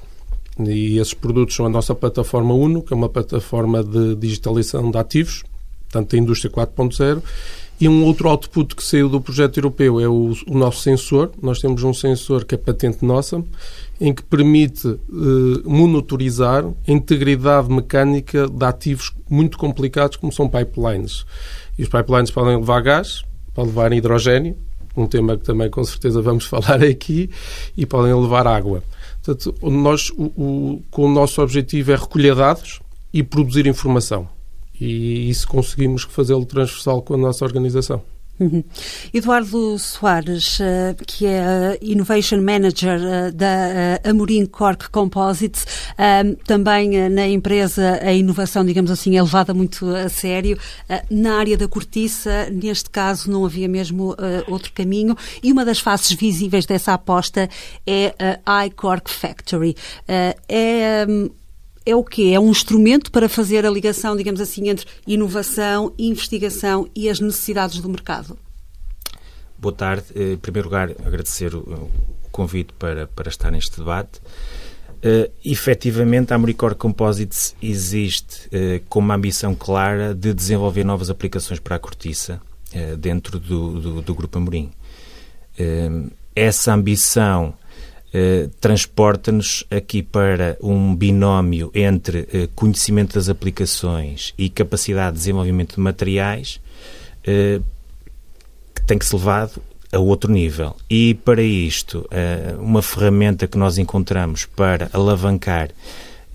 E 0.60 0.98
esses 0.98 1.14
produtos 1.14 1.56
são 1.56 1.66
a 1.66 1.70
nossa 1.70 1.96
plataforma 1.96 2.54
UNO, 2.54 2.82
que 2.82 2.94
é 2.94 2.96
uma 2.96 3.08
plataforma 3.08 3.82
de 3.82 4.16
digitalização 4.16 4.92
de 4.92 4.98
ativos, 4.98 5.44
portanto, 5.90 6.16
a 6.16 6.20
indústria 6.20 6.52
4.0, 6.52 7.22
e 7.82 7.88
um 7.88 8.04
outro 8.04 8.28
output 8.28 8.76
que 8.76 8.84
saiu 8.84 9.08
do 9.08 9.22
projeto 9.22 9.58
europeu 9.58 10.02
é 10.02 10.08
o, 10.08 10.34
o, 10.48 10.58
nosso 10.58 10.82
sensor. 10.82 11.32
Nós 11.42 11.60
temos 11.60 11.82
um 11.84 11.94
sensor 11.94 12.44
que 12.44 12.54
é 12.54 12.58
patente 12.58 13.06
nossa, 13.06 13.42
em 14.02 14.14
que 14.14 14.22
permite 14.22 14.86
eh, 14.86 15.62
monitorizar 15.64 16.66
a 16.66 16.92
integridade 16.92 17.72
mecânica 17.72 18.50
de 18.50 18.66
ativos 18.66 19.14
muito 19.30 19.58
complicados, 19.58 20.18
como 20.18 20.32
são 20.32 20.50
pipelines. 20.50 21.26
E 21.78 21.84
os 21.84 21.88
pipelines 21.88 22.32
podem 22.32 22.58
levar 22.58 22.82
gás, 22.82 23.24
podem 23.54 23.72
levar 23.72 23.94
hidrogênio, 23.94 24.58
um 24.98 25.08
tema 25.08 25.38
que 25.38 25.46
também 25.46 25.70
com 25.70 25.84
certeza 25.86 26.22
vamos 26.22 26.44
falar 26.48 26.84
aqui, 26.84 27.30
e 27.78 27.86
podem 27.86 28.14
levar 28.14 28.46
água. 28.46 28.84
Portanto, 29.24 29.56
nós, 29.62 30.10
o, 30.18 30.24
o, 30.36 30.84
o 30.98 31.08
nosso 31.08 31.42
objetivo 31.42 31.94
é 31.94 31.96
recolher 31.96 32.36
dados 32.36 32.82
e 33.14 33.24
produzir 33.24 33.68
informação 33.68 34.28
e 34.80 35.30
isso 35.30 35.48
conseguimos 35.48 36.04
fazê-lo 36.04 36.46
transversal 36.46 37.02
com 37.02 37.14
a 37.14 37.18
nossa 37.18 37.44
organização. 37.46 38.02
Uhum. 38.40 38.64
Eduardo 39.14 39.78
Soares, 39.78 40.60
uh, 40.62 40.96
que 41.06 41.26
é 41.26 41.78
Innovation 41.82 42.42
Manager 42.42 42.98
uh, 42.98 43.32
da 43.34 44.00
Amorim 44.10 44.46
Cork 44.46 44.90
Composites, 44.90 45.66
também 46.46 47.10
na 47.10 47.28
empresa 47.28 48.00
a 48.02 48.14
inovação, 48.14 48.64
digamos 48.64 48.90
assim, 48.90 49.18
é 49.18 49.22
levada 49.22 49.54
muito 49.54 49.94
a 49.94 50.08
sério. 50.08 50.58
na 51.10 51.38
área 51.38 51.58
da 51.58 51.68
cortiça, 51.68 52.50
neste 52.50 52.90
caso, 52.90 53.30
não 53.30 53.46
havia 53.46 53.68
mesmo 53.68 54.16
outro 54.48 54.72
caminho 54.74 55.16
e 55.44 55.52
uma 55.52 55.66
das 55.66 55.80
faces 55.80 56.14
visíveis 56.14 56.66
dessa 56.66 56.94
aposta 56.94 57.50
é 57.86 58.14
a 58.46 58.66
iCork 58.68 59.12
Factory. 59.12 59.76
é 60.08 61.06
um, 61.08 61.30
é 61.90 61.96
o 61.96 62.04
quê? 62.04 62.32
É 62.34 62.40
um 62.40 62.50
instrumento 62.50 63.12
para 63.12 63.28
fazer 63.28 63.66
a 63.66 63.70
ligação, 63.70 64.16
digamos 64.16 64.40
assim, 64.40 64.70
entre 64.70 64.86
inovação, 65.08 65.94
investigação 65.98 66.90
e 66.96 67.10
as 67.10 67.20
necessidades 67.20 67.80
do 67.80 67.90
mercado? 67.90 68.38
Boa 69.58 69.74
tarde. 69.74 70.06
Eh, 70.16 70.34
em 70.34 70.38
primeiro 70.38 70.68
lugar, 70.68 70.92
agradecer 71.04 71.54
o 71.56 71.90
convite 72.32 72.72
para, 72.74 73.08
para 73.08 73.30
estar 73.30 73.52
neste 73.52 73.78
debate. 73.78 74.22
Uh, 75.00 75.32
efetivamente, 75.46 76.34
a 76.34 76.36
Amoricor 76.36 76.76
Composites 76.76 77.56
existe 77.62 78.48
uh, 78.48 78.84
com 78.90 79.00
uma 79.00 79.16
ambição 79.16 79.56
clara 79.56 80.14
de 80.14 80.34
desenvolver 80.34 80.84
novas 80.84 81.10
aplicações 81.10 81.58
para 81.58 81.78
a 81.78 81.80
cortiça 81.80 82.42
uh, 82.74 82.98
dentro 82.98 83.40
do, 83.40 83.80
do, 83.80 84.02
do, 84.02 84.14
Grupo 84.14 84.38
Amorim. 84.38 84.72
Uh, 85.58 86.12
essa 86.36 86.74
ambição 86.74 87.54
eh, 88.12 88.50
transporta-nos 88.60 89.64
aqui 89.70 90.02
para 90.02 90.58
um 90.62 90.96
binómio 90.96 91.70
entre 91.76 92.28
eh, 92.34 92.50
conhecimento 92.56 93.14
das 93.14 93.30
aplicações 93.30 94.34
e 94.36 94.50
capacidade 94.50 95.12
de 95.12 95.20
desenvolvimento 95.20 95.76
de 95.76 95.82
materiais 95.82 96.60
eh, 97.24 97.62
que 98.74 98.82
tem 98.82 98.98
que 98.98 99.06
ser 99.06 99.16
levado 99.16 99.62
a 99.92 100.00
outro 100.00 100.32
nível. 100.32 100.76
E 100.90 101.14
para 101.14 101.42
isto, 101.42 102.08
uma 102.60 102.80
ferramenta 102.80 103.48
que 103.48 103.58
nós 103.58 103.80
encontramos 103.80 104.46
para 104.46 104.88
alavancar 104.94 105.70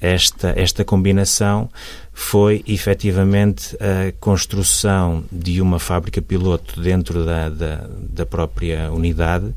esta, 0.01 0.53
esta 0.57 0.85
combinação 0.85 1.71
foi 2.13 2.65
efetivamente 2.67 3.77
a 3.77 4.13
construção 4.19 5.25
de 5.31 5.61
uma 5.61 5.79
fábrica 5.79 6.21
piloto 6.21 6.81
dentro 6.81 7.25
da, 7.25 7.49
da, 7.49 7.89
da 7.97 8.27
própria 8.27 8.91
unidade 8.93 9.55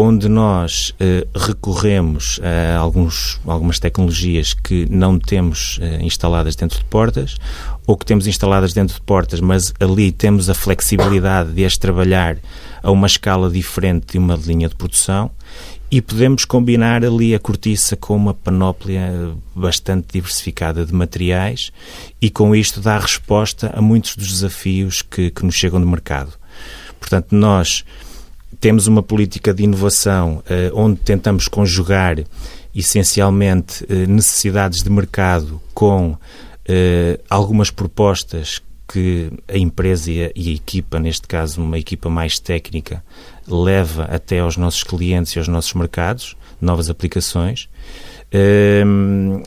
onde 0.00 0.28
nós 0.28 0.94
eh, 0.98 1.26
recorremos 1.34 2.40
a 2.42 2.78
alguns, 2.78 3.38
algumas 3.46 3.78
tecnologias 3.78 4.54
que 4.54 4.86
não 4.90 5.18
temos 5.18 5.78
eh, 5.82 5.98
instaladas 6.02 6.56
dentro 6.56 6.78
de 6.78 6.84
portas, 6.86 7.36
ou 7.86 7.96
que 7.96 8.06
temos 8.06 8.26
instaladas 8.26 8.72
dentro 8.72 8.94
de 8.94 9.02
portas, 9.02 9.40
mas 9.40 9.74
ali 9.78 10.10
temos 10.10 10.48
a 10.48 10.54
flexibilidade 10.54 11.52
de 11.52 11.66
as 11.66 11.76
trabalhar 11.76 12.38
a 12.82 12.90
uma 12.90 13.06
escala 13.06 13.50
diferente 13.50 14.12
de 14.12 14.18
uma 14.18 14.36
linha 14.36 14.70
de 14.70 14.74
produção 14.74 15.30
e 15.90 16.00
podemos 16.00 16.46
combinar 16.46 17.04
ali 17.04 17.34
a 17.34 17.38
cortiça 17.38 17.94
com 17.94 18.16
uma 18.16 18.32
panóplia 18.32 19.34
bastante 19.54 20.06
diversificada 20.12 20.86
de 20.86 20.94
materiais 20.94 21.72
e 22.22 22.30
com 22.30 22.54
isto 22.54 22.80
dar 22.80 23.02
resposta 23.02 23.70
a 23.74 23.82
muitos 23.82 24.16
dos 24.16 24.28
desafios 24.28 25.02
que, 25.02 25.30
que 25.30 25.44
nos 25.44 25.56
chegam 25.56 25.80
do 25.80 25.86
mercado. 25.86 26.32
Portanto, 26.98 27.34
nós 27.34 27.84
temos 28.58 28.86
uma 28.86 29.02
política 29.02 29.54
de 29.54 29.62
inovação 29.62 30.42
eh, 30.48 30.70
onde 30.74 31.00
tentamos 31.00 31.48
conjugar 31.48 32.18
essencialmente 32.74 33.84
eh, 33.88 34.06
necessidades 34.06 34.82
de 34.82 34.90
mercado 34.90 35.60
com 35.74 36.16
eh, 36.66 37.20
algumas 37.28 37.70
propostas 37.70 38.60
que 38.92 39.30
a 39.48 39.56
empresa 39.56 40.10
e 40.10 40.24
a, 40.24 40.30
e 40.34 40.50
a, 40.50 40.54
equipa, 40.54 40.98
neste 40.98 41.26
caso 41.26 41.62
uma 41.62 41.78
equipa 41.78 42.10
mais 42.10 42.38
técnica, 42.38 43.04
leva 43.46 44.04
até 44.04 44.40
aos 44.40 44.56
nossos 44.56 44.82
clientes 44.82 45.34
e 45.34 45.38
aos 45.38 45.48
nossos 45.48 45.74
mercados, 45.74 46.36
novas 46.60 46.90
aplicações. 46.90 47.68
Um, 48.84 49.42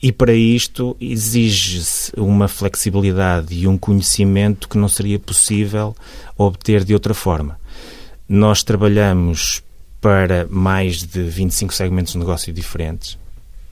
e 0.00 0.12
para 0.12 0.32
isto 0.32 0.96
exige-se 1.00 2.12
uma 2.16 2.46
flexibilidade 2.46 3.52
e 3.52 3.66
um 3.66 3.76
conhecimento 3.76 4.68
que 4.68 4.78
não 4.78 4.88
seria 4.88 5.18
possível 5.18 5.94
obter 6.36 6.84
de 6.84 6.94
outra 6.94 7.14
forma. 7.14 7.58
Nós 8.28 8.62
trabalhamos 8.62 9.62
para 10.02 10.46
mais 10.50 11.02
de 11.02 11.22
25 11.22 11.72
segmentos 11.72 12.12
de 12.12 12.18
negócio 12.18 12.52
diferentes. 12.52 13.16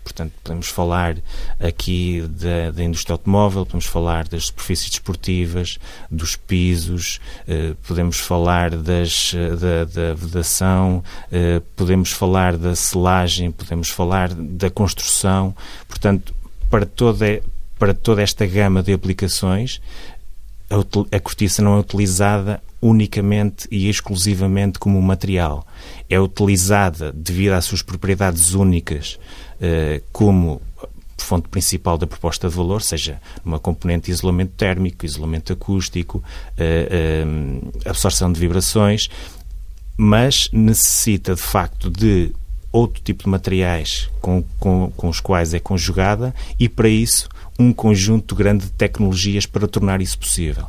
Portanto, 0.02 0.32
podemos 0.42 0.68
falar 0.68 1.16
aqui 1.60 2.22
da, 2.22 2.70
da, 2.70 2.84
indústria 2.84 3.14
automóvel, 3.14 3.66
podemos 3.66 3.86
falar 3.86 4.26
das 4.28 4.46
superfícies 4.46 4.88
desportivas, 4.88 5.78
dos 6.08 6.36
pisos, 6.36 7.20
eh, 7.46 7.74
podemos 7.86 8.18
falar 8.18 8.70
das, 8.70 9.34
da, 9.60 9.84
da 9.84 10.14
vedação, 10.14 11.02
eh, 11.30 11.60
podemos 11.74 12.12
falar 12.12 12.56
da 12.56 12.76
selagem, 12.76 13.50
podemos 13.50 13.90
falar 13.90 14.32
da 14.32 14.70
construção. 14.70 15.54
Portanto, 15.88 16.32
para 16.70 16.86
toda, 16.86 17.42
para 17.76 17.92
toda 17.92 18.22
esta 18.22 18.46
gama 18.46 18.84
de 18.84 18.92
aplicações, 18.92 19.82
a, 20.68 21.20
cortiça 21.20 21.62
não 21.62 21.76
é 21.76 21.80
utilizada 21.80 22.62
unicamente 22.80 23.68
e 23.70 23.88
exclusivamente 23.88 24.78
como 24.78 25.00
material. 25.00 25.66
É 26.08 26.20
utilizada 26.20 27.12
devido 27.12 27.52
às 27.52 27.64
suas 27.64 27.82
propriedades 27.82 28.54
únicas 28.54 29.18
eh, 29.60 30.02
como 30.12 30.60
fonte 31.16 31.48
principal 31.48 31.98
da 31.98 32.06
proposta 32.06 32.48
de 32.48 32.54
valor, 32.54 32.82
seja 32.82 33.20
numa 33.44 33.58
componente 33.58 34.06
de 34.06 34.12
isolamento 34.12 34.52
térmico, 34.56 35.04
isolamento 35.04 35.52
acústico, 35.52 36.22
eh, 36.56 36.88
eh, 36.90 37.88
absorção 37.88 38.32
de 38.32 38.38
vibrações, 38.38 39.08
mas 39.96 40.48
necessita 40.52 41.34
de 41.34 41.40
facto 41.40 41.90
de 41.90 42.32
outro 42.70 43.02
tipo 43.02 43.24
de 43.24 43.30
materiais 43.30 44.10
com, 44.20 44.44
com, 44.60 44.92
com 44.96 45.08
os 45.08 45.18
quais 45.18 45.54
é 45.54 45.58
conjugada 45.58 46.34
e, 46.58 46.68
para 46.68 46.88
isso, 46.88 47.28
um 47.58 47.72
conjunto 47.72 48.34
grande 48.34 48.66
de 48.66 48.72
tecnologias 48.72 49.46
para 49.46 49.66
tornar 49.66 50.00
isso 50.00 50.18
possível. 50.18 50.66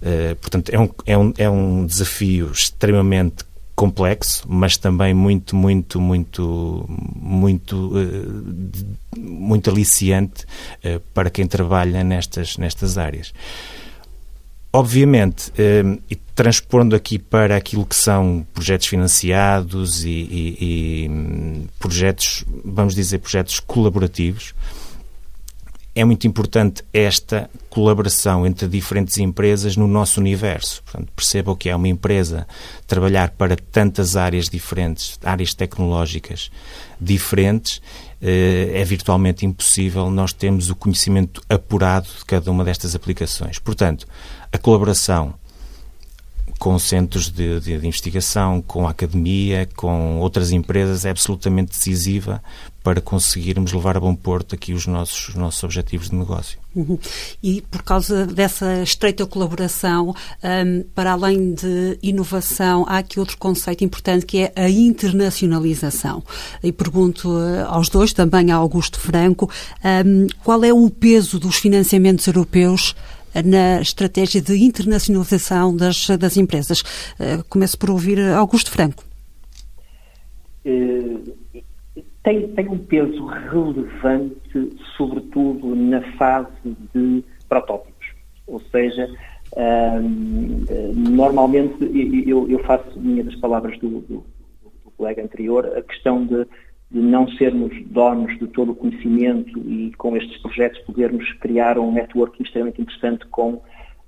Uh, 0.00 0.36
portanto, 0.36 0.70
é 0.70 0.78
um, 0.78 0.90
é, 1.06 1.18
um, 1.18 1.32
é 1.38 1.50
um 1.50 1.86
desafio 1.86 2.50
extremamente 2.50 3.44
complexo, 3.74 4.44
mas 4.48 4.76
também 4.76 5.12
muito, 5.12 5.54
muito, 5.54 6.00
muito, 6.00 6.86
muito, 6.88 7.92
uh, 7.94 9.18
muito 9.18 9.70
aliciante 9.70 10.44
uh, 10.84 11.00
para 11.12 11.28
quem 11.28 11.46
trabalha 11.46 12.02
nestas, 12.02 12.56
nestas 12.56 12.96
áreas. 12.96 13.32
Obviamente, 14.72 15.50
e 16.10 16.16
transpondo 16.34 16.94
aqui 16.94 17.18
para 17.18 17.56
aquilo 17.56 17.86
que 17.86 17.96
são 17.96 18.46
projetos 18.52 18.86
financiados 18.86 20.04
e, 20.04 20.10
e, 20.10 20.56
e 20.60 21.08
hum, 21.08 21.66
projetos, 21.78 22.44
vamos 22.62 22.94
dizer, 22.94 23.20
projetos 23.20 23.58
colaborativos, 23.58 24.54
é 25.96 26.04
muito 26.04 26.26
importante 26.26 26.84
esta 26.92 27.48
colaboração 27.70 28.46
entre 28.46 28.68
diferentes 28.68 29.16
empresas 29.16 29.78
no 29.78 29.88
nosso 29.88 30.20
universo. 30.20 30.82
Portanto, 30.82 31.10
que 31.58 31.70
é 31.70 31.74
uma 31.74 31.88
empresa 31.88 32.46
trabalhar 32.86 33.30
para 33.30 33.56
tantas 33.56 34.14
áreas 34.14 34.50
diferentes, 34.50 35.18
áreas 35.24 35.54
tecnológicas 35.54 36.50
diferentes, 37.00 37.80
eh, 38.20 38.72
é 38.74 38.84
virtualmente 38.84 39.46
impossível 39.46 40.10
nós 40.10 40.34
termos 40.34 40.68
o 40.68 40.76
conhecimento 40.76 41.40
apurado 41.48 42.08
de 42.18 42.26
cada 42.26 42.50
uma 42.50 42.62
destas 42.62 42.94
aplicações. 42.94 43.58
Portanto, 43.58 44.06
a 44.52 44.58
colaboração 44.58 45.34
com 46.58 46.78
centros 46.78 47.30
de, 47.30 47.60
de, 47.60 47.78
de, 47.78 47.86
investigação, 47.86 48.62
com 48.62 48.86
a 48.86 48.90
academia, 48.90 49.68
com 49.76 50.18
outras 50.18 50.50
empresas, 50.50 51.04
é 51.04 51.10
absolutamente 51.10 51.72
decisiva 51.72 52.42
para 52.82 53.00
conseguirmos 53.00 53.72
levar 53.72 53.96
a 53.96 54.00
bom 54.00 54.14
porto 54.14 54.54
aqui 54.54 54.72
os 54.72 54.86
nossos, 54.86 55.30
os 55.30 55.34
nossos 55.34 55.62
objetivos 55.64 56.08
de 56.08 56.14
negócio. 56.14 56.58
Uhum. 56.72 56.96
E 57.42 57.60
por 57.62 57.82
causa 57.82 58.26
dessa 58.26 58.80
estreita 58.82 59.26
colaboração, 59.26 60.14
um, 60.44 60.84
para 60.94 61.12
além 61.12 61.52
de 61.52 61.98
inovação, 62.00 62.84
há 62.86 62.98
aqui 62.98 63.18
outro 63.18 63.38
conceito 63.38 63.82
importante 63.82 64.24
que 64.24 64.38
é 64.38 64.52
a 64.54 64.70
internacionalização. 64.70 66.22
E 66.62 66.70
pergunto 66.70 67.28
uh, 67.28 67.66
aos 67.66 67.88
dois, 67.88 68.12
também 68.12 68.52
a 68.52 68.56
Augusto 68.56 69.00
Franco, 69.00 69.50
um, 69.84 70.28
qual 70.44 70.62
é 70.62 70.72
o 70.72 70.88
peso 70.88 71.40
dos 71.40 71.56
financiamentos 71.56 72.26
europeus 72.26 72.94
na 73.44 73.80
estratégia 73.80 74.40
de 74.40 74.56
internacionalização 74.56 75.76
das, 75.76 76.08
das 76.18 76.36
empresas. 76.36 76.80
Uh, 77.18 77.44
começo 77.48 77.78
por 77.78 77.90
ouvir 77.90 78.18
Augusto 78.20 78.70
Franco. 78.70 79.04
Uh, 80.64 81.32
tem, 82.22 82.48
tem 82.48 82.68
um 82.68 82.78
peso 82.78 83.24
relevante, 83.26 84.76
sobretudo 84.96 85.74
na 85.76 86.00
fase 86.14 86.76
de 86.94 87.22
protótipos. 87.48 87.94
Ou 88.46 88.60
seja, 88.72 89.08
normalmente 90.94 91.76
eu, 92.26 92.48
eu, 92.48 92.58
faço 92.64 92.98
minha 92.98 93.22
das 93.22 93.36
palavras 93.36 93.78
do, 93.78 94.00
do, 94.00 94.24
do 94.84 94.90
colega 94.96 95.22
anterior 95.22 95.66
a 95.76 95.82
questão 95.82 96.26
de 96.26 96.46
de 96.90 97.00
não 97.00 97.28
sermos 97.32 97.72
donos 97.86 98.38
de 98.38 98.46
todo 98.46 98.72
o 98.72 98.74
conhecimento 98.74 99.58
e 99.58 99.92
com 99.98 100.16
estes 100.16 100.40
projetos 100.40 100.78
podermos 100.80 101.30
criar 101.34 101.78
um 101.78 101.92
network 101.92 102.40
extremamente 102.42 102.80
interessante 102.80 103.26
com 103.26 103.60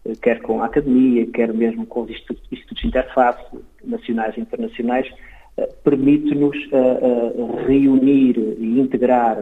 eh, 0.05 0.13
quer 0.23 0.41
com 0.41 0.63
a 0.63 0.67
academia, 0.67 1.27
quer 1.27 1.53
mesmo 1.53 1.85
com 1.87 2.03
os 2.03 2.11
institutos 2.11 2.81
de 2.81 2.87
interface 2.87 3.45
nacionais 3.85 4.37
e 4.37 4.41
internacionais, 4.41 5.09
eh, 5.57 5.69
permite-nos 5.83 6.57
uh, 6.67 7.67
reunir 7.67 8.39
e 8.39 8.81
integrar 8.81 9.39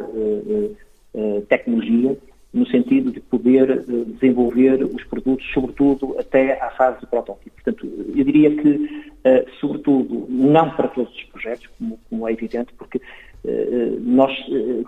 tecnologia 1.48 2.14
no 2.52 2.66
sentido 2.66 3.10
de 3.10 3.20
poder 3.20 3.84
desenvolver 4.06 4.84
os 4.84 5.02
produtos, 5.04 5.46
sobretudo 5.52 6.14
até 6.18 6.60
à 6.60 6.70
fase 6.70 7.00
de 7.00 7.06
protótipo. 7.06 7.50
Portanto, 7.54 7.86
eu 7.86 8.24
diria 8.24 8.54
que, 8.54 9.12
sobretudo, 9.58 10.26
não 10.28 10.70
para 10.70 10.88
todos 10.88 11.14
os 11.14 11.24
projetos, 11.24 11.66
como, 11.78 11.98
como 12.08 12.28
é 12.28 12.32
evidente, 12.32 12.72
porque 12.76 12.98
eh, 12.98 13.02
nós, 14.02 14.32
eh, 14.50 14.82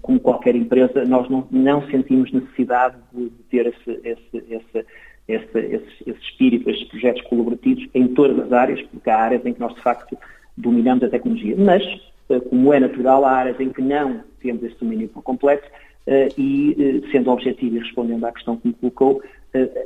como, 0.00 0.20
qualquer 0.20 0.54
empresa, 0.54 1.04
nós 1.04 1.28
não, 1.28 1.46
não 1.50 1.86
sentimos 1.88 2.30
necessidade 2.32 2.96
de 3.12 3.30
ter 3.50 3.66
esse, 3.66 4.00
esse, 4.04 4.36
esse, 4.50 4.86
esse, 5.26 5.58
esse, 5.58 6.10
esse 6.10 6.20
espírito, 6.20 6.70
esses 6.70 6.84
projetos 6.84 7.22
colaborativos 7.22 7.88
em 7.94 8.08
todas 8.08 8.38
as 8.38 8.52
áreas, 8.52 8.82
porque 8.82 9.10
há 9.10 9.18
áreas 9.18 9.44
em 9.44 9.52
que 9.52 9.60
nós, 9.60 9.74
de 9.74 9.82
facto, 9.82 10.16
dominamos 10.56 11.02
a 11.02 11.08
tecnologia. 11.08 11.56
Mas, 11.58 11.82
eh, 12.28 12.40
como 12.40 12.72
é 12.72 12.78
natural, 12.78 13.24
há 13.24 13.32
áreas 13.32 13.58
em 13.58 13.70
que 13.70 13.82
não 13.82 14.22
temos 14.40 14.62
esse 14.62 14.78
domínio 14.78 15.08
por 15.08 15.22
completo 15.22 15.68
e, 16.36 17.00
sendo 17.12 17.30
objetivo 17.30 17.76
e 17.76 17.78
respondendo 17.78 18.24
à 18.24 18.32
questão 18.32 18.56
que 18.56 18.66
me 18.66 18.74
colocou, 18.74 19.22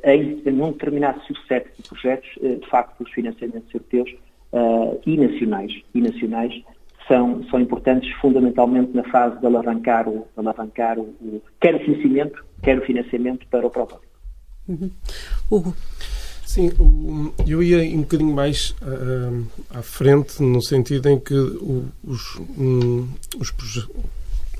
em, 0.03 0.41
em 0.47 0.63
um 0.63 0.73
determinado 0.73 1.21
subset 1.25 1.69
de 1.77 1.87
projetos, 1.87 2.29
de 2.41 2.67
facto, 2.71 3.03
os 3.03 3.11
financiamentos 3.11 3.69
europeus 3.75 4.15
e 5.05 5.17
nacionais, 5.19 5.73
e 5.95 6.01
nacionais 6.01 6.55
são, 7.09 7.45
são 7.51 7.61
importantes 7.61 8.11
fundamentalmente 8.21 8.95
na 8.95 9.05
fase 9.05 9.39
de 9.41 9.47
alavancar, 9.47 10.09
o, 10.09 10.27
alavancar 10.37 10.99
o, 10.99 11.03
o, 11.21 11.43
quer 11.61 11.75
o 11.75 11.85
conhecimento, 11.85 12.45
quer 12.63 12.79
o 12.79 12.85
financiamento 12.85 13.47
para 13.49 13.67
o 13.67 13.71
protótipo. 13.71 14.07
Uhum. 14.69 14.91
Hugo. 15.51 15.75
Sim, 16.45 16.71
eu 17.47 17.63
ia 17.63 17.83
um 17.95 18.01
bocadinho 18.01 18.35
mais 18.35 18.71
uh, 18.83 19.47
à 19.71 19.83
frente, 19.83 20.43
no 20.43 20.63
sentido 20.63 21.09
em 21.09 21.19
que 21.19 21.35
os, 21.35 22.37
um, 22.57 23.09
os, 23.39 23.53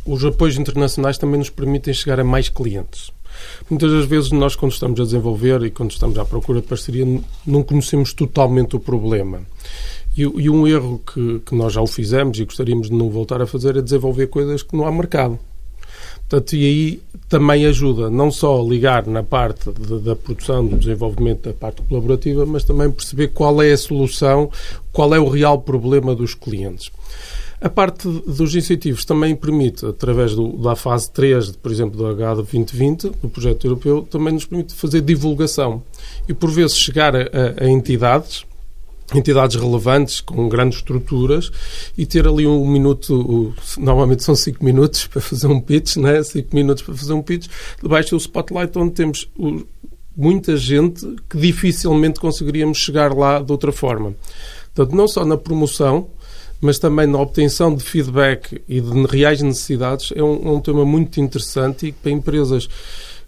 os 0.05 0.25
apoios 0.25 0.59
internacionais 0.59 1.17
também 1.17 1.39
nos 1.39 1.49
permitem 1.49 1.95
chegar 1.95 2.21
a 2.21 2.25
mais 2.25 2.49
clientes. 2.49 3.13
Muitas 3.71 3.91
das 3.91 4.05
vezes 4.07 4.31
nós, 4.31 4.57
quando 4.57 4.73
estamos 4.73 5.01
a 5.01 5.05
desenvolver 5.05 5.63
e 5.63 5.71
quando 5.71 5.91
estamos 5.91 6.19
à 6.19 6.25
procura 6.25 6.61
de 6.61 6.67
parceria, 6.67 7.05
não 7.47 7.63
conhecemos 7.63 8.13
totalmente 8.13 8.77
o 8.77 8.81
problema. 8.81 9.43
E, 10.17 10.23
e 10.23 10.51
um 10.51 10.67
erro 10.67 11.03
que, 11.13 11.41
que 11.41 11.55
nós 11.55 11.73
já 11.73 11.83
o 11.83 11.87
fizemos 11.87 12.39
e 12.39 12.45
gostaríamos 12.45 12.89
de 12.89 12.95
não 12.95 13.11
voltar 13.11 13.43
a 13.43 13.47
fazer 13.47 13.77
é 13.77 13.83
desenvolver 13.83 14.29
coisas 14.29 14.63
que 14.63 14.77
não 14.77 14.87
há 14.87 14.93
mercado. 14.93 15.39
Portanto, 16.29 16.57
e 16.57 16.65
aí 16.65 17.03
também 17.29 17.67
ajuda 17.67 18.11
não 18.11 18.33
só 18.33 18.61
ligar 18.61 19.07
na 19.07 19.23
parte 19.23 19.71
de, 19.71 20.01
da 20.01 20.17
produção, 20.17 20.67
do 20.67 20.77
desenvolvimento 20.77 21.43
da 21.43 21.53
parte 21.53 21.83
colaborativa, 21.83 22.45
mas 22.45 22.65
também 22.65 22.91
perceber 22.91 23.29
qual 23.29 23.63
é 23.63 23.73
a 23.73 23.77
solução, 23.77 24.51
qual 24.93 25.15
é 25.15 25.21
o 25.21 25.29
real 25.29 25.61
problema 25.61 26.15
dos 26.17 26.35
clientes. 26.35 26.91
A 27.61 27.71
parte 27.71 28.09
dos 28.09 28.55
incentivos 28.55 29.05
também 29.05 29.35
permite, 29.35 29.87
através 29.87 30.35
do, 30.35 30.57
da 30.59 30.77
fase 30.77 31.11
3, 31.13 31.53
por 31.53 31.71
exemplo, 31.71 31.97
do 31.97 32.07
H 32.07 32.35
2020, 32.35 33.11
do 33.23 33.29
projeto 33.29 33.67
europeu, 33.67 34.07
também 34.11 34.35
nos 34.35 34.45
permite 34.45 34.75
fazer 34.75 35.01
divulgação 35.01 35.83
e, 36.29 36.35
por 36.35 36.51
vezes, 36.51 36.77
chegar 36.77 37.15
a, 37.17 37.29
a 37.59 37.69
entidades 37.69 38.45
entidades 39.15 39.57
relevantes 39.57 40.21
com 40.21 40.49
grandes 40.49 40.79
estruturas 40.79 41.51
e 41.97 42.05
ter 42.05 42.27
ali 42.27 42.47
um 42.47 42.67
minuto, 42.67 43.55
normalmente 43.79 44.25
são 44.25 44.35
cinco 44.35 44.65
minutos 44.65 45.07
para 45.09 45.21
fazer 45.21 45.47
um 45.47 45.61
pitch, 45.61 45.97
né? 45.97 46.23
cinco 46.23 46.55
minutos 46.55 46.83
para 46.83 46.95
fazer 46.95 47.13
um 47.13 47.23
pitch, 47.23 47.47
debaixo 47.83 48.11
do 48.11 48.17
spotlight 48.17 48.77
onde 48.79 48.93
temos 48.93 49.29
muita 50.17 50.57
gente 50.57 51.07
que 51.29 51.37
dificilmente 51.39 52.19
conseguiríamos 52.19 52.79
chegar 52.79 53.15
lá 53.15 53.41
de 53.41 53.53
outra 53.53 53.71
forma. 53.71 54.15
Portanto, 54.75 54.97
não 54.97 55.07
só 55.07 55.25
na 55.25 55.37
promoção, 55.37 56.09
mas 56.61 56.79
também 56.79 57.07
na 57.07 57.21
obtenção 57.21 57.75
de 57.75 57.83
feedback 57.83 58.63
e 58.69 58.81
de 58.81 59.07
reais 59.07 59.43
necessidades, 59.43 60.13
é 60.17 60.23
um, 60.23 60.55
um 60.55 60.61
tema 60.61 60.85
muito 60.85 61.21
interessante 61.21 61.87
e 61.87 61.93
para 61.93 62.11
empresas, 62.11 62.69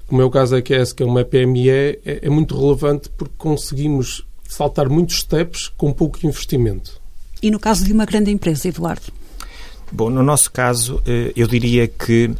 como 0.06 0.22
é 0.22 0.24
o 0.24 0.30
caso 0.30 0.52
da 0.52 0.58
EQS, 0.58 0.92
que 0.92 1.02
é 1.02 1.06
uma 1.06 1.24
PME, 1.24 1.70
é, 1.70 1.98
é 2.04 2.30
muito 2.30 2.58
relevante 2.58 3.10
porque 3.10 3.34
conseguimos 3.36 4.24
saltar 4.48 4.88
muitos 4.88 5.20
steps 5.20 5.68
com 5.68 5.92
pouco 5.92 6.18
investimento. 6.26 7.00
E 7.40 7.50
no 7.50 7.60
caso 7.60 7.84
de 7.84 7.92
uma 7.92 8.04
grande 8.04 8.30
empresa, 8.30 8.66
Eduardo? 8.66 9.12
Bom, 9.92 10.10
no 10.10 10.22
nosso 10.22 10.50
caso, 10.50 11.00
eh, 11.06 11.32
eu 11.36 11.46
diria 11.46 11.86
que 11.86 12.34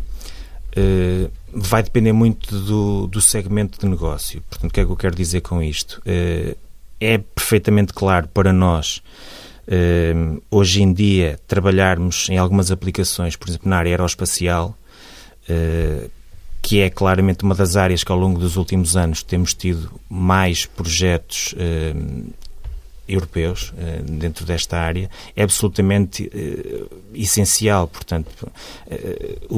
eh, 0.74 1.28
vai 1.52 1.82
depender 1.82 2.12
muito 2.12 2.58
do, 2.60 3.06
do 3.06 3.20
segmento 3.20 3.78
de 3.78 3.86
negócio. 3.86 4.42
Portanto, 4.50 4.70
o 4.70 4.74
que 4.74 4.80
é 4.80 4.84
que 4.84 4.90
eu 4.90 4.96
quero 4.96 5.14
dizer 5.14 5.42
com 5.42 5.62
isto? 5.62 6.02
Eh, 6.04 6.56
é 7.00 7.18
perfeitamente 7.18 7.92
claro 7.92 8.26
para 8.28 8.52
nós 8.52 9.02
hoje 10.50 10.82
em 10.82 10.90
dia, 10.94 11.38
trabalharmos 11.46 12.30
em 12.30 12.38
algumas 12.38 12.70
aplicações, 12.70 13.36
por 13.36 13.50
exemplo, 13.50 13.68
na 13.68 13.76
área 13.76 13.90
aeroespacial, 13.90 14.74
que 16.68 16.80
é 16.80 16.90
claramente 16.90 17.44
uma 17.44 17.54
das 17.54 17.76
áreas 17.76 18.04
que 18.04 18.12
ao 18.12 18.18
longo 18.18 18.38
dos 18.38 18.56
últimos 18.56 18.94
anos 18.94 19.22
temos 19.22 19.54
tido 19.54 19.90
mais 20.06 20.66
projetos 20.66 21.54
uh, 21.54 22.32
europeus 23.08 23.72
dentro 24.04 24.44
desta 24.44 24.76
área, 24.76 25.08
é 25.34 25.42
absolutamente 25.42 26.30
essencial. 27.14 27.88
Portanto, 27.88 28.52
o, 29.48 29.56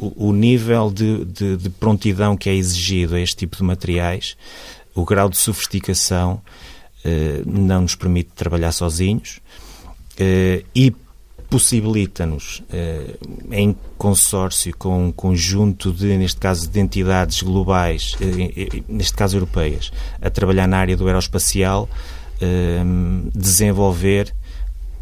o, 0.00 0.28
o, 0.28 0.32
nível 0.32 0.90
de, 0.90 1.26
de, 1.26 1.56
de 1.58 1.68
prontidão 1.68 2.38
que 2.38 2.48
é 2.48 2.54
exigido 2.54 3.16
a 3.16 3.20
este 3.20 3.36
tipo 3.36 3.58
de 3.58 3.62
materiais, 3.62 4.34
o 4.94 5.04
grau 5.04 5.28
de 5.28 5.36
sofisticação, 5.36 6.40
não 7.44 7.82
nos 7.82 7.94
permite 7.94 8.30
trabalhar 8.34 8.72
sozinhos 8.72 9.40
eh, 10.18 10.64
e 10.74 10.94
possibilita-nos, 11.48 12.62
eh, 12.72 13.16
em 13.50 13.76
consórcio 13.96 14.76
com 14.76 15.06
um 15.06 15.12
conjunto 15.12 15.92
de, 15.92 16.16
neste 16.16 16.38
caso, 16.38 16.68
de 16.68 16.80
entidades 16.80 17.42
globais, 17.42 18.16
eh, 18.20 18.82
neste 18.88 19.14
caso 19.14 19.36
europeias, 19.36 19.92
a 20.20 20.28
trabalhar 20.30 20.66
na 20.66 20.78
área 20.78 20.96
do 20.96 21.06
aeroespacial, 21.06 21.88
desenvolver 23.34 24.34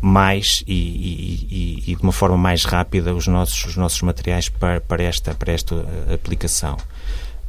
mais 0.00 0.62
e, 0.68 0.74
e, 0.74 1.82
e, 1.90 1.96
de 1.96 2.02
uma 2.02 2.12
forma 2.12 2.36
mais 2.36 2.64
rápida 2.64 3.12
os 3.12 3.26
nossos, 3.26 3.64
os 3.64 3.76
nossos 3.76 4.00
materiais 4.02 4.48
para, 4.48 4.80
para, 4.80 5.02
esta, 5.02 5.34
para 5.34 5.52
esta 5.52 5.84
aplicação. 6.12 6.76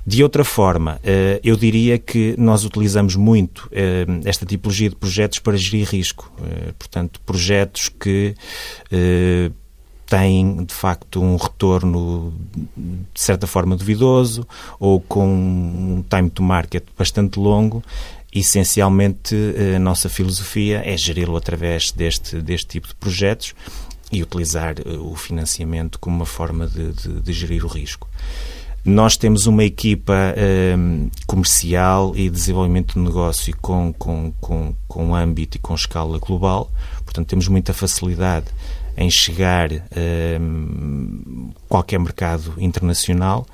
De 0.08 0.22
outra 0.22 0.44
forma, 0.44 1.00
eh, 1.04 1.40
eu 1.44 1.56
diria 1.56 1.98
que 1.98 2.36
nós 2.38 2.64
utilizamos 2.64 3.16
muito 3.16 3.68
eh, 3.72 4.06
esta 4.24 4.46
tipologia 4.46 4.88
de 4.88 4.96
projetos 4.96 5.40
para 5.40 5.58
gerir 5.58 5.88
risco. 5.88 6.32
Eh, 6.44 6.74
portanto, 6.78 7.20
projetos 7.26 7.90
que 7.90 8.36
têm, 10.06 10.64
de 10.64 10.74
facto, 10.74 11.20
um 11.24 11.36
retorno 11.38 12.32
de 12.78 13.20
certa 13.20 13.48
forma 13.48 13.76
duvidoso 13.76 14.48
ou 14.80 15.02
com 15.02 15.26
um 15.28 16.06
time 16.08 16.30
to 16.30 16.44
market 16.44 16.84
bastante 16.96 17.40
longo. 17.40 17.84
Essencialmente, 18.32 19.36
a 19.76 19.80
nossa 19.80 20.08
filosofia 20.08 20.84
é 20.86 20.96
geri-lo 20.96 21.36
através 21.36 21.92
deste, 21.92 22.40
deste 22.42 22.68
tipo 22.68 22.88
de 22.88 22.96
projetos 22.96 23.56
e 24.12 24.22
utilizar 24.22 24.76
o 25.02 25.16
financiamento 25.16 25.98
como 25.98 26.18
uma 26.18 26.26
forma 26.28 26.68
de, 26.68 26.92
de, 26.92 27.22
de 27.22 27.34
gerir 27.34 27.66
o 27.66 27.68
risco. 27.68 28.08
Nós 28.86 29.18
temos 29.18 29.48
uma 29.48 29.64
equipa 29.64 30.14
um, 30.78 31.10
comercial 31.26 32.16
e 32.16 32.30
desenvolvimento 32.30 32.94
de 32.94 33.00
negócio 33.00 33.58
com, 33.60 33.92
com, 33.92 34.32
com, 34.40 34.76
com 34.88 35.16
âmbito 35.16 35.58
e 35.58 35.60
com 35.60 35.74
escala 35.74 36.20
global, 36.20 36.72
portanto, 37.04 37.28
temos 37.28 37.48
muita 37.48 37.74
facilidade 37.74 38.46
em 38.96 39.10
chegar 39.10 39.72
a 39.72 40.40
um, 40.40 41.52
qualquer 41.68 42.00
mercado 42.00 42.54
internacional. 42.60 43.48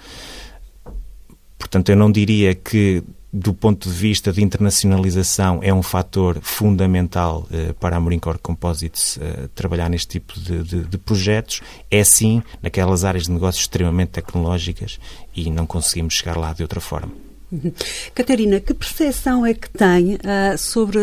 Portanto, 1.58 1.88
eu 1.88 1.96
não 1.96 2.12
diria 2.12 2.54
que 2.54 3.02
do 3.34 3.54
ponto 3.54 3.88
de 3.88 3.96
vista 3.96 4.32
de 4.32 4.44
internacionalização, 4.44 5.60
é 5.64 5.74
um 5.74 5.82
fator 5.82 6.40
fundamental 6.42 7.48
uh, 7.50 7.74
para 7.76 7.96
a 7.96 8.00
Marincore 8.00 8.38
Composites 8.38 9.18
uh, 9.18 9.48
trabalhar 9.56 9.90
neste 9.90 10.20
tipo 10.20 10.38
de, 10.38 10.64
de, 10.64 10.84
de, 10.84 10.98
projetos. 10.98 11.62
É 11.90 12.04
sim 12.04 12.44
naquelas 12.62 13.06
áreas 13.06 13.26
de 13.26 13.32
negócios 13.32 13.64
extremamente 13.64 14.10
tecnológicas 14.10 15.00
e 15.34 15.50
não 15.50 15.66
conseguimos 15.66 16.16
chegar 16.16 16.36
lá 16.36 16.52
de 16.52 16.62
outra 16.62 16.82
forma. 16.82 17.14
Uhum. 17.50 17.72
Catarina, 18.14 18.60
que 18.60 18.74
percepção 18.74 19.46
é 19.46 19.54
que 19.54 19.70
tem 19.70 20.16
uh, 20.16 20.58
sobre 20.58 21.00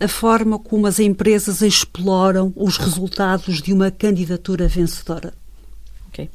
a 0.00 0.08
forma 0.08 0.58
como 0.58 0.86
as 0.86 0.98
empresas 0.98 1.60
exploram 1.60 2.52
os 2.56 2.78
resultados 2.78 3.60
de 3.60 3.72
uma 3.72 3.90
candidatura 3.90 4.68
vencedora? 4.68 5.34
Ok. 6.08 6.30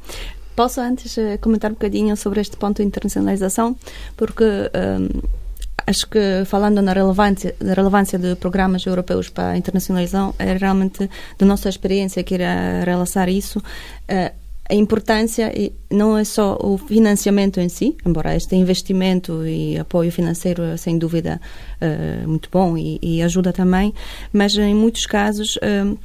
Posso 0.61 0.79
antes 0.79 1.17
uh, 1.17 1.39
comentar 1.41 1.71
um 1.71 1.73
bocadinho 1.73 2.15
sobre 2.15 2.39
este 2.39 2.55
ponto 2.55 2.83
de 2.83 2.87
internacionalização, 2.87 3.75
porque 4.15 4.43
um, 4.43 5.21
acho 5.87 6.07
que 6.07 6.45
falando 6.45 6.83
na 6.83 6.93
relevância, 6.93 7.55
na 7.59 7.73
relevância 7.73 8.19
de 8.19 8.35
programas 8.35 8.85
europeus 8.85 9.27
para 9.27 9.53
a 9.53 9.57
internacionalização, 9.57 10.35
é 10.37 10.55
realmente 10.55 11.09
da 11.39 11.47
nossa 11.47 11.67
experiência 11.67 12.23
que 12.23 12.35
irá 12.35 12.83
relaçar 12.85 13.27
isso. 13.27 13.57
Uh, 13.57 14.31
a 14.69 14.75
importância 14.75 15.51
não 15.89 16.15
é 16.15 16.23
só 16.23 16.55
o 16.61 16.77
financiamento 16.77 17.59
em 17.59 17.67
si, 17.67 17.97
embora 18.05 18.35
este 18.35 18.55
investimento 18.55 19.43
e 19.43 19.79
apoio 19.79 20.11
financeiro 20.11 20.61
é 20.61 20.77
sem 20.77 20.95
dúvida 20.95 21.41
uh, 21.81 22.29
muito 22.29 22.49
bom 22.51 22.77
e, 22.77 22.99
e, 23.01 23.23
ajuda 23.23 23.51
também, 23.51 23.95
mas 24.31 24.55
em 24.55 24.75
muitos 24.75 25.07
casos 25.07 25.55
uh, 25.55 25.97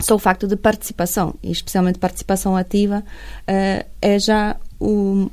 só 0.00 0.14
o 0.14 0.18
facto 0.18 0.46
de 0.46 0.56
participação, 0.56 1.34
e 1.42 1.50
especialmente 1.50 1.98
participação 1.98 2.56
ativa, 2.56 3.04
uh, 3.48 3.86
é 4.00 4.18
já 4.18 4.56
o 4.78 5.30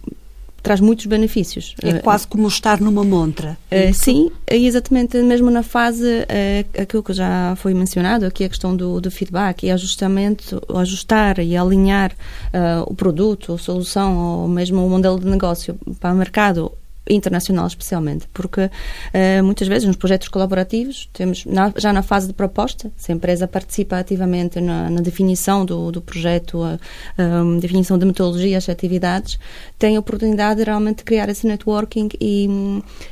traz 0.67 0.81
muitos 0.81 1.05
benefícios. 1.05 1.75
É 1.81 1.89
eh, 1.89 1.99
quase 1.99 2.27
como 2.27 2.45
estar 2.45 2.81
numa 2.81 3.01
montra. 3.01 3.57
Uh, 3.71 3.93
sim, 3.93 4.29
exatamente, 4.45 5.17
mesmo 5.19 5.49
na 5.49 5.63
fase, 5.63 6.05
uh, 6.05 6.81
aquilo 6.81 7.01
que 7.01 7.13
já 7.13 7.55
foi 7.55 7.73
mencionado, 7.73 8.25
aqui 8.25 8.43
a 8.43 8.49
questão 8.49 8.75
do, 8.75 8.99
do 8.99 9.09
feedback 9.09 9.63
e 9.63 9.71
ajustamento, 9.71 10.61
ajustar 10.75 11.39
e 11.39 11.55
alinhar 11.55 12.11
uh, 12.11 12.83
o 12.85 12.93
produto, 12.93 13.53
a 13.53 13.57
solução 13.57 14.17
ou 14.17 14.47
mesmo 14.49 14.85
o 14.85 14.89
modelo 14.89 15.17
de 15.17 15.27
negócio 15.27 15.79
para 16.01 16.13
o 16.13 16.17
mercado 16.17 16.71
internacional 17.09 17.67
especialmente, 17.67 18.27
porque 18.33 18.65
uh, 18.65 19.43
muitas 19.43 19.67
vezes 19.67 19.87
nos 19.87 19.95
projetos 19.95 20.27
colaborativos 20.27 21.09
temos 21.13 21.45
na, 21.45 21.71
já 21.77 21.91
na 21.93 22.01
fase 22.01 22.27
de 22.27 22.33
proposta, 22.33 22.91
se 22.95 23.11
a 23.11 23.15
empresa 23.15 23.47
participa 23.47 23.97
ativamente 23.97 24.59
na, 24.59 24.89
na 24.89 25.01
definição 25.01 25.65
do, 25.65 25.91
do 25.91 26.01
projeto, 26.01 26.63
a, 26.63 26.79
a, 27.17 27.59
definição 27.59 27.97
de 27.97 28.05
metodologias, 28.05 28.69
atividades, 28.69 29.39
tem 29.77 29.95
a 29.95 29.99
oportunidade 29.99 30.59
de 30.59 30.65
realmente 30.65 31.03
criar 31.03 31.29
esse 31.29 31.45
networking 31.47 32.09
e, 32.19 32.47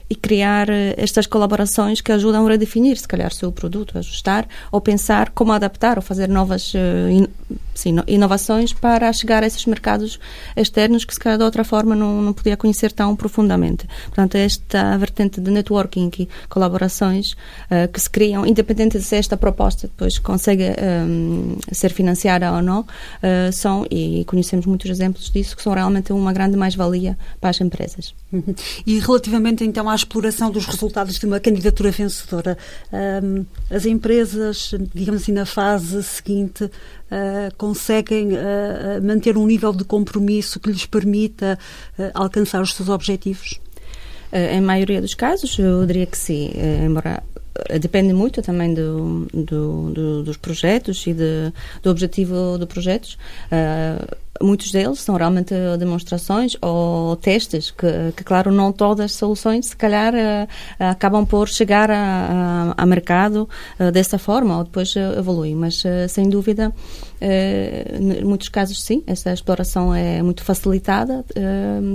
e 0.09 0.15
criar 0.15 0.69
eh, 0.69 0.95
estas 0.97 1.27
colaborações 1.27 2.01
que 2.01 2.11
ajudam 2.11 2.45
a 2.45 2.49
redefinir, 2.49 2.97
se 2.97 3.07
calhar, 3.07 3.31
o 3.31 3.35
seu 3.35 3.51
produto, 3.51 3.97
ajustar 3.97 4.47
ou 4.71 4.81
pensar 4.81 5.31
como 5.31 5.51
adaptar 5.51 5.97
ou 5.97 6.01
fazer 6.01 6.27
novas 6.27 6.73
uh, 6.73 7.09
in, 7.09 7.27
sim, 7.73 7.95
inovações 8.07 8.73
para 8.73 9.11
chegar 9.13 9.43
a 9.43 9.47
esses 9.47 9.65
mercados 9.65 10.19
externos 10.55 11.05
que 11.05 11.13
se 11.13 11.19
calhar 11.19 11.37
de 11.37 11.43
outra 11.43 11.63
forma 11.63 11.95
não, 11.95 12.21
não 12.21 12.33
podia 12.33 12.57
conhecer 12.57 12.91
tão 12.91 13.15
profundamente. 13.15 13.84
Portanto, 14.05 14.35
esta 14.35 14.97
vertente 14.97 15.41
de 15.41 15.51
networking 15.51 16.11
e 16.19 16.29
colaborações 16.49 17.33
uh, 17.33 17.91
que 17.91 17.99
se 17.99 18.09
criam, 18.09 18.45
independente 18.45 18.97
de 18.97 19.03
se 19.03 19.15
esta 19.15 19.37
proposta 19.37 19.87
depois 19.87 20.19
consegue 20.19 20.63
um, 20.63 21.57
eh, 21.67 21.73
ser 21.73 21.91
financiada 21.91 22.51
ou 22.51 22.61
não, 22.61 22.81
uh, 22.81 23.51
são, 23.51 23.85
e 23.89 24.23
conhecemos 24.25 24.65
muitos 24.65 24.89
exemplos 24.89 25.29
disso, 25.29 25.55
que 25.55 25.61
são 25.61 25.73
realmente 25.73 26.11
uma 26.13 26.33
grande 26.33 26.57
mais-valia 26.57 27.17
para 27.39 27.49
as 27.49 27.61
empresas. 27.61 28.13
E 28.85 28.99
relativamente 28.99 29.63
então 29.63 29.89
à 29.89 29.95
exploração 29.95 30.51
dos 30.51 30.65
resultados 30.65 31.17
de 31.17 31.25
uma 31.25 31.39
candidatura 31.39 31.91
vencedora, 31.91 32.57
um, 33.23 33.45
as 33.69 33.85
empresas, 33.85 34.73
digamos 34.93 35.21
assim, 35.21 35.31
na 35.31 35.45
fase 35.45 36.03
seguinte, 36.03 36.65
uh, 36.65 37.55
conseguem 37.57 38.29
uh, 38.33 39.03
manter 39.03 39.37
um 39.37 39.45
nível 39.45 39.73
de 39.73 39.83
compromisso 39.83 40.59
que 40.59 40.69
lhes 40.69 40.85
permita 40.85 41.57
uh, 41.97 42.11
alcançar 42.13 42.61
os 42.61 42.73
seus 42.73 42.89
objetivos? 42.89 43.59
Em 44.35 44.61
maioria 44.61 45.01
dos 45.01 45.13
casos, 45.13 45.57
eu 45.57 45.85
diria 45.85 46.05
que 46.05 46.17
sim, 46.17 46.51
embora 46.85 47.23
depende 47.79 48.13
muito 48.13 48.41
também 48.41 48.73
do, 48.73 49.27
do, 49.33 49.91
do, 49.91 50.23
dos 50.23 50.37
projetos 50.37 51.05
e 51.07 51.13
de, 51.13 51.53
do 51.81 51.89
objetivo 51.89 52.57
dos 52.57 52.67
projetos. 52.67 53.17
Uh, 53.45 54.45
muitos 54.45 54.71
deles 54.71 54.99
são 54.99 55.15
realmente 55.15 55.53
demonstrações 55.79 56.57
ou 56.61 57.15
testes 57.15 57.71
que, 57.71 58.11
que 58.15 58.23
claro, 58.23 58.51
não 58.51 58.73
todas 58.73 59.05
as 59.05 59.13
soluções, 59.13 59.67
se 59.67 59.75
calhar, 59.75 60.13
uh, 60.13 60.47
acabam 60.79 61.25
por 61.25 61.47
chegar 61.47 61.89
a, 61.89 62.73
a, 62.77 62.83
a 62.83 62.85
mercado 62.85 63.47
uh, 63.79 63.91
dessa 63.91 64.17
forma 64.17 64.57
ou 64.57 64.63
depois 64.65 64.93
evoluem. 64.95 65.55
Mas, 65.55 65.81
sem 66.09 66.29
dúvida, 66.29 66.73
em 67.21 68.23
muitos 68.23 68.49
casos, 68.49 68.81
sim, 68.83 69.03
essa 69.07 69.31
exploração 69.31 69.93
é 69.93 70.21
muito 70.21 70.43
facilitada 70.43 71.25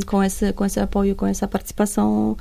com, 0.07 0.23
esse, 0.23 0.53
com 0.53 0.65
esse 0.65 0.81
apoio, 0.81 1.15
com 1.15 1.27
essa 1.27 1.47
participação 1.47 2.37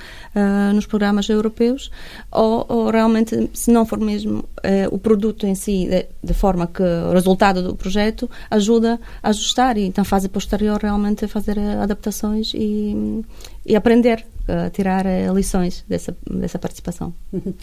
nos 0.73 0.85
programas 0.85 1.27
europeus 1.29 1.91
ou, 2.31 2.65
ou, 2.67 2.89
realmente, 2.89 3.49
se 3.53 3.71
não 3.71 3.85
for 3.85 3.99
mesmo 3.99 4.43
o 4.91 4.97
produto 4.97 5.45
em 5.45 5.55
si, 5.55 5.87
de, 5.87 6.07
de 6.23 6.33
forma 6.33 6.67
que 6.67 6.83
o 6.83 7.11
resultado 7.13 7.61
do 7.61 7.75
projeto 7.75 8.29
ajuda 8.49 8.99
a 9.21 9.29
ajustar 9.29 9.77
e 9.77 9.85
então, 9.85 10.03
fase 10.05 10.29
posterior, 10.29 10.79
realmente 10.81 11.27
fazer 11.27 11.59
adaptações 11.59 12.53
e, 12.53 13.23
e 13.65 13.75
aprender 13.75 14.25
a 14.49 14.69
tirar 14.69 15.05
eh, 15.05 15.27
lições 15.33 15.83
dessa, 15.87 16.15
dessa 16.29 16.59
participação. 16.59 17.13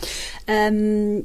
Um, 0.49 1.25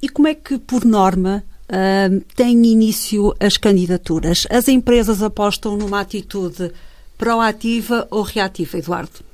e 0.00 0.08
como 0.08 0.28
é 0.28 0.34
que, 0.34 0.58
por 0.58 0.84
norma, 0.84 1.44
um, 1.70 2.20
têm 2.34 2.64
início 2.66 3.34
as 3.40 3.56
candidaturas? 3.56 4.46
As 4.50 4.68
empresas 4.68 5.22
apostam 5.22 5.76
numa 5.76 6.00
atitude 6.00 6.72
proativa 7.18 8.06
ou 8.10 8.22
reativa, 8.22 8.78
Eduardo? 8.78 9.24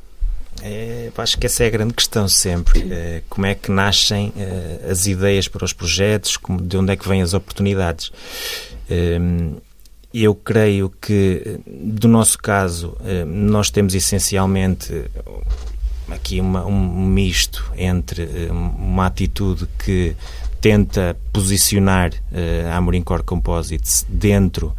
É, 0.63 1.11
acho 1.17 1.39
que 1.39 1.47
essa 1.47 1.65
é 1.65 1.67
a 1.67 1.71
grande 1.71 1.95
questão 1.95 2.29
sempre. 2.29 2.87
É, 2.93 3.23
como 3.29 3.47
é 3.47 3.55
que 3.55 3.71
nascem 3.71 4.33
é, 4.37 4.91
as 4.91 5.07
ideias 5.07 5.49
para 5.49 5.65
os 5.65 5.73
projetos, 5.73 6.37
como, 6.37 6.61
de 6.61 6.77
onde 6.77 6.93
é 6.93 6.97
que 6.97 7.09
vêm 7.09 7.23
as 7.23 7.35
oportunidades. 7.35 8.13
Eu 10.13 10.35
creio 10.35 10.93
que, 11.01 11.59
do 11.67 12.07
nosso 12.07 12.37
caso, 12.39 12.95
é, 13.03 13.25
nós 13.25 13.71
temos 13.71 13.95
essencialmente 13.95 14.93
aqui 16.11 16.39
uma, 16.39 16.67
um 16.67 17.07
misto 17.07 17.73
entre 17.77 18.23
é, 18.23 18.53
uma 18.53 19.07
atitude 19.07 19.67
que 19.83 20.15
tenta 20.63 21.17
posicionar 21.33 22.13
a 22.71 22.77
Amorim 22.77 23.03
Core 23.03 23.25
Composites 23.25 24.07
dentro 24.09 24.73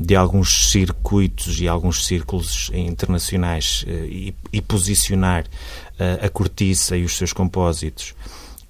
de 0.00 0.16
alguns 0.16 0.70
circuitos 0.70 1.60
e 1.60 1.68
alguns 1.68 2.06
círculos 2.06 2.70
internacionais 2.72 3.84
eh, 3.86 4.06
e, 4.06 4.34
e 4.50 4.62
posicionar 4.62 5.44
eh, 5.98 6.20
a 6.22 6.28
cortiça 6.30 6.96
e 6.96 7.04
os 7.04 7.14
seus 7.14 7.34
compósitos 7.34 8.14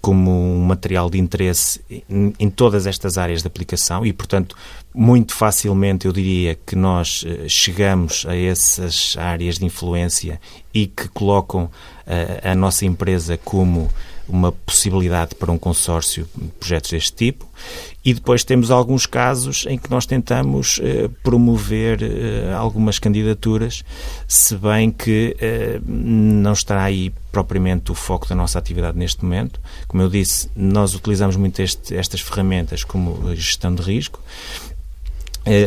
como 0.01 0.31
um 0.31 0.65
material 0.65 1.09
de 1.09 1.19
interesse 1.19 1.83
em, 2.09 2.51
todas 2.51 2.87
estas 2.87 3.17
áreas 3.19 3.43
de 3.43 3.47
aplicação 3.47 4.05
e, 4.05 4.13
portanto, 4.13 4.57
muito 4.95 5.35
facilmente 5.35 6.07
eu 6.07 6.13
diria 6.13 6.59
que 6.67 6.75
nós 6.75 7.23
eh, 7.25 7.47
chegamos 7.47 8.27
a 8.27 8.35
essas 8.35 9.15
áreas 9.17 9.57
de 9.57 9.65
influência 9.65 10.41
e 10.75 10.89
que 10.89 11.07
colocam 11.09 11.71
a 12.43 12.57
nossa 12.57 12.85
empresa 12.85 13.37
como 13.37 13.89
uma 14.31 14.53
possibilidade 14.53 15.35
para 15.35 15.51
um 15.51 15.59
consórcio 15.59 16.29
de 16.35 16.49
projetos 16.49 16.90
deste 16.90 17.12
tipo. 17.12 17.49
E 18.05 18.14
depois 18.14 18.43
temos 18.43 18.71
alguns 18.71 19.05
casos 19.05 19.66
em 19.69 19.79
que 19.79 19.90
nós 19.90 20.07
tentamos 20.07 20.81
eh, 20.83 21.11
promover 21.23 22.03
eh, 22.03 22.55
algumas 22.55 22.99
candidaturas, 22.99 23.85
se 24.27 24.57
bem 24.57 24.90
que 24.90 25.37
eh, 25.38 25.79
não 25.85 26.55
estará 26.55 26.85
aí 26.85 27.12
propriamente 27.31 27.93
o 27.93 27.95
foco 27.95 28.27
da 28.27 28.35
nossa 28.35 28.59
atividade 28.59 28.97
neste 28.97 29.23
momento. 29.23 29.61
Como 29.87 30.03
eu 30.03 30.09
disse, 30.09 30.49
nós 30.57 30.95
utilizamos 30.95 31.37
muito 31.37 31.61
este, 31.61 31.95
estas 31.95 32.23
ferramentas 32.23 32.85
como 32.85 33.35
gestão 33.37 33.75
de 33.75 33.83
risco 33.83 34.19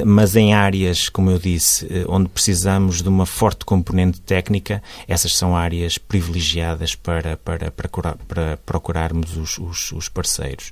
mas 0.05 0.35
em 0.35 0.53
áreas, 0.53 1.09
como 1.09 1.31
eu 1.31 1.39
disse, 1.39 1.85
eh, 1.89 2.05
onde 2.07 2.29
precisamos 2.29 3.01
de 3.01 3.09
uma 3.09 3.25
forte 3.25 3.65
componente 3.65 4.21
técnica, 4.21 4.83
essas 5.07 5.35
são 5.35 5.55
áreas 5.55 5.97
privilegiadas 5.97 6.95
para, 6.95 7.37
para, 7.37 7.71
para, 7.71 7.89
para 8.27 8.57
procurarmos 8.57 9.35
os, 9.35 9.57
os, 9.57 9.91
os, 9.91 10.09
parceiros. 10.09 10.71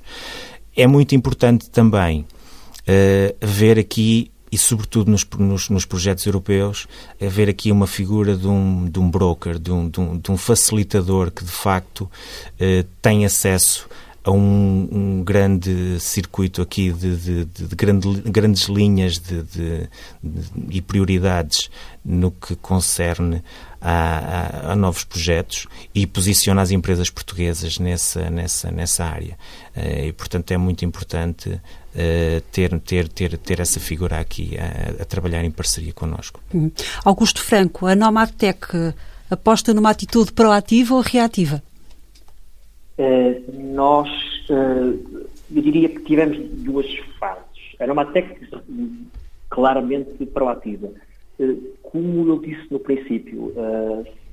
É 0.76 0.86
muito 0.86 1.14
importante 1.14 1.68
também 1.68 2.20
uh, 2.20 3.46
ver 3.46 3.78
aqui, 3.78 4.30
e 4.50 4.56
sobretudo 4.56 5.10
nos, 5.10 5.26
nos, 5.36 5.68
nos, 5.68 5.84
projetos 5.84 6.24
europeus, 6.24 6.86
ver 7.20 7.48
aqui 7.48 7.72
uma 7.72 7.86
figura 7.86 8.36
de 8.36 8.46
um, 8.46 8.88
de 8.88 8.98
um 9.00 9.10
broker, 9.10 9.58
de 9.58 9.72
um, 9.72 9.88
de 9.88 10.00
um, 10.00 10.18
de 10.18 10.30
um 10.30 10.36
facilitador 10.36 11.30
que 11.30 11.44
de 11.44 11.50
facto 11.50 12.02
uh, 12.02 12.84
tem 13.00 13.24
acesso 13.24 13.88
a 14.24 14.30
um, 14.30 14.88
um, 14.92 15.24
grande 15.24 15.98
circuito 15.98 16.62
aqui 16.62 16.92
de, 16.92 17.16
de, 17.16 17.44
de, 17.44 17.66
de 17.66 17.76
grande, 17.76 18.20
grandes 18.22 18.68
linhas 18.68 19.18
de, 19.18 19.88
e 20.70 20.80
prioridades 20.80 21.70
no 22.04 22.30
que 22.30 22.54
concerne 22.56 23.42
a, 23.80 24.68
a, 24.68 24.72
a, 24.72 24.76
novos 24.76 25.02
projetos 25.02 25.66
e 25.92 26.06
posiciona 26.06 26.62
as 26.62 26.70
empresas 26.70 27.10
portuguesas 27.10 27.78
nessa, 27.78 28.30
nessa, 28.30 28.70
nessa 28.70 29.04
área. 29.04 29.36
Uh, 29.76 30.06
e, 30.06 30.12
portanto, 30.12 30.52
é 30.52 30.56
muito 30.56 30.84
importante 30.84 31.48
uh, 31.50 32.40
ter, 32.52 32.78
ter, 32.80 33.08
ter, 33.08 33.36
ter 33.38 33.60
essa 33.60 33.80
figura 33.80 34.20
aqui 34.20 34.56
a, 34.56 35.02
a 35.02 35.04
trabalhar 35.04 35.44
em 35.44 35.50
parceria 35.50 35.92
connosco. 35.92 36.40
Hum. 36.54 36.70
Augusto 37.04 37.42
Franco, 37.42 37.86
a 37.86 37.96
Nomadtec 37.96 38.94
aposta 39.28 39.74
numa 39.74 39.90
atitude 39.90 40.32
proativa 40.32 40.94
ou 40.94 41.00
reativa? 41.00 41.62
Eh, 42.98 43.40
nós, 43.54 44.08
uh, 44.50 45.26
eu 45.54 45.62
diria 45.62 45.88
que 45.88 46.00
tivemos 46.00 46.38
duas 46.62 46.86
fases. 47.18 47.74
Era 47.78 47.92
uma 47.92 48.04
técnica 48.04 48.62
claramente 49.48 50.26
proativa. 50.26 50.90
Uh, 51.38 51.72
como 51.82 52.28
eu 52.28 52.38
disse 52.38 52.66
no 52.70 52.78
princípio, 52.78 53.52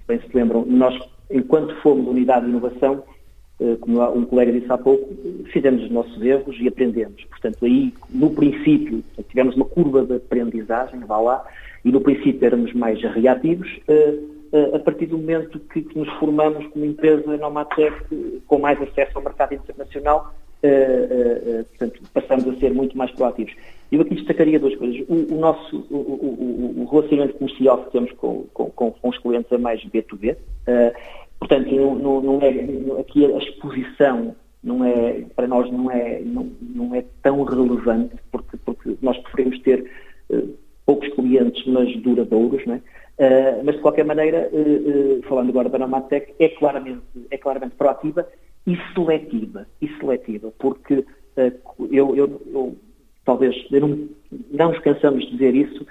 bem 0.07 0.19
se 0.19 0.35
lembram, 0.35 0.65
nós, 0.65 0.97
enquanto 1.29 1.75
fomos 1.81 2.07
unidade 2.07 2.45
de 2.45 2.51
inovação, 2.51 3.03
como 3.81 4.01
um 4.13 4.23
colega 4.23 4.53
disse 4.53 4.71
há 4.71 4.77
pouco, 4.77 5.13
fizemos 5.51 5.83
os 5.83 5.91
nossos 5.91 6.21
erros 6.21 6.55
e 6.61 6.67
aprendemos. 6.69 7.21
Portanto, 7.25 7.65
aí, 7.65 7.93
no 8.09 8.29
princípio, 8.29 9.03
tivemos 9.27 9.57
uma 9.57 9.65
curva 9.65 10.05
de 10.05 10.15
aprendizagem, 10.15 11.01
vá 11.01 11.19
lá, 11.19 11.45
e 11.83 11.91
no 11.91 11.99
princípio 11.99 12.45
éramos 12.45 12.71
mais 12.71 13.01
reativos 13.01 13.67
a 14.73 14.79
partir 14.79 15.05
do 15.07 15.17
momento 15.17 15.59
que, 15.59 15.81
que 15.81 15.97
nos 15.97 16.09
formamos 16.13 16.65
como 16.67 16.85
empresa 16.85 17.37
Nomatec 17.37 18.41
com 18.47 18.59
mais 18.59 18.81
acesso 18.81 19.11
ao 19.15 19.23
mercado 19.23 19.53
internacional, 19.53 20.33
uh, 20.63 21.61
uh, 21.61 21.65
portanto, 21.65 22.01
passamos 22.13 22.47
a 22.47 22.59
ser 22.59 22.73
muito 22.73 22.97
mais 22.97 23.11
proativos. 23.11 23.53
Eu 23.91 24.01
aqui 24.01 24.15
destacaria 24.15 24.59
duas 24.59 24.75
coisas. 24.75 25.05
O, 25.07 25.33
o 25.33 25.39
nosso 25.39 25.85
o, 25.89 26.81
o, 26.81 26.87
relacionamento 26.89 27.37
comercial 27.37 27.85
que 27.85 27.91
temos 27.91 28.11
com, 28.13 28.45
com, 28.53 28.69
com, 28.69 29.09
os 29.09 29.17
clientes 29.19 29.51
é 29.51 29.57
mais 29.57 29.83
B2B. 29.85 30.35
Uh, 30.35 30.95
portanto, 31.39 31.73
não, 31.75 32.21
não 32.21 32.41
é, 32.41 32.99
aqui 32.99 33.25
a 33.25 33.37
exposição 33.37 34.35
não 34.63 34.83
é, 34.83 35.23
para 35.35 35.47
nós 35.47 35.71
não 35.71 35.89
é, 35.89 36.19
não, 36.19 36.51
não 36.61 36.93
é 36.93 37.03
tão 37.23 37.43
relevante, 37.43 38.15
porque, 38.29 38.57
porque 38.57 38.97
nós 39.01 39.17
preferimos 39.19 39.59
ter 39.61 39.89
poucos 40.85 41.07
clientes, 41.13 41.65
mas 41.65 41.95
duradouros, 42.01 42.65
não 42.65 42.75
é? 42.75 42.81
Uh, 43.19 43.61
mas, 43.65 43.75
de 43.75 43.81
qualquer 43.81 44.05
maneira, 44.05 44.49
uh, 44.53 45.19
uh, 45.19 45.23
falando 45.23 45.49
agora 45.49 45.67
da 45.67 45.77
Nomatec, 45.77 46.33
é 46.39 46.47
claramente, 46.47 47.01
é 47.29 47.37
claramente 47.37 47.75
proativa 47.75 48.25
e 48.65 48.77
seletiva, 48.93 49.67
e 49.81 49.89
seletiva 49.97 50.53
porque 50.57 51.03
eu, 51.91 52.15
eu, 52.15 52.41
eu, 52.53 52.77
talvez, 53.25 53.55
eu 53.71 53.81
não, 53.81 54.09
não 54.51 54.69
nos 54.69 54.79
cansamos 54.79 55.25
de 55.25 55.31
dizer 55.31 55.55
isso, 55.55 55.87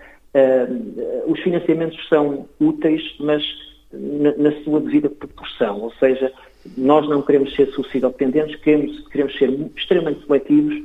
os 1.27 1.41
financiamentos 1.41 2.07
são 2.09 2.47
úteis, 2.61 3.03
mas 3.19 3.43
na, 3.91 4.37
na, 4.37 4.53
sua 4.63 4.81
devida 4.81 5.09
proporção, 5.09 5.81
ou 5.81 5.91
seja, 5.93 6.31
nós 6.77 7.09
não 7.09 7.23
queremos 7.23 7.55
ser 7.57 7.69
subsídio-dependentes, 7.69 8.57
queremos, 8.57 9.09
queremos 9.09 9.39
ser 9.39 9.51
extremamente 9.75 10.27
seletivos 10.27 10.85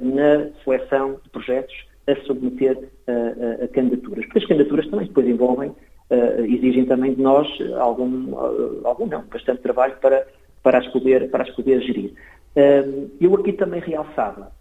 na 0.00 0.50
seleção 0.64 1.18
de 1.22 1.30
projetos 1.30 1.74
a 2.06 2.16
submeter 2.26 2.90
a, 3.06 3.64
a, 3.64 3.68
candidaturas. 3.68 4.24
Porque 4.26 4.38
as 4.38 4.46
candidaturas 4.46 4.86
também 4.88 5.06
depois 5.06 5.26
envolvem, 5.26 5.70
uh, 5.70 6.44
exigem 6.44 6.84
também 6.86 7.14
de 7.14 7.22
nós 7.22 7.48
algum, 7.78 8.32
uh, 8.32 8.80
algum 8.84 9.06
não, 9.06 9.24
bastante 9.24 9.62
trabalho 9.62 9.96
para, 10.00 10.26
para, 10.62 10.78
as, 10.78 10.86
poder, 10.88 11.30
para 11.30 11.44
as 11.44 11.50
poder 11.50 11.80
gerir. 11.82 12.12
Uh, 12.56 13.10
eu 13.20 13.34
aqui 13.34 13.52
também 13.52 13.80
realçava, 13.80 14.52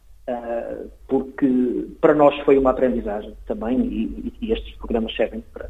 porque 1.06 1.86
para 2.00 2.16
nós 2.16 2.34
foi 2.46 2.58
uma 2.58 2.70
aprendizagem 2.70 3.36
também, 3.46 3.78
e, 3.82 4.34
e 4.42 4.54
estes 4.54 4.74
programas 4.78 5.14
servem 5.16 5.44
para, 5.54 5.70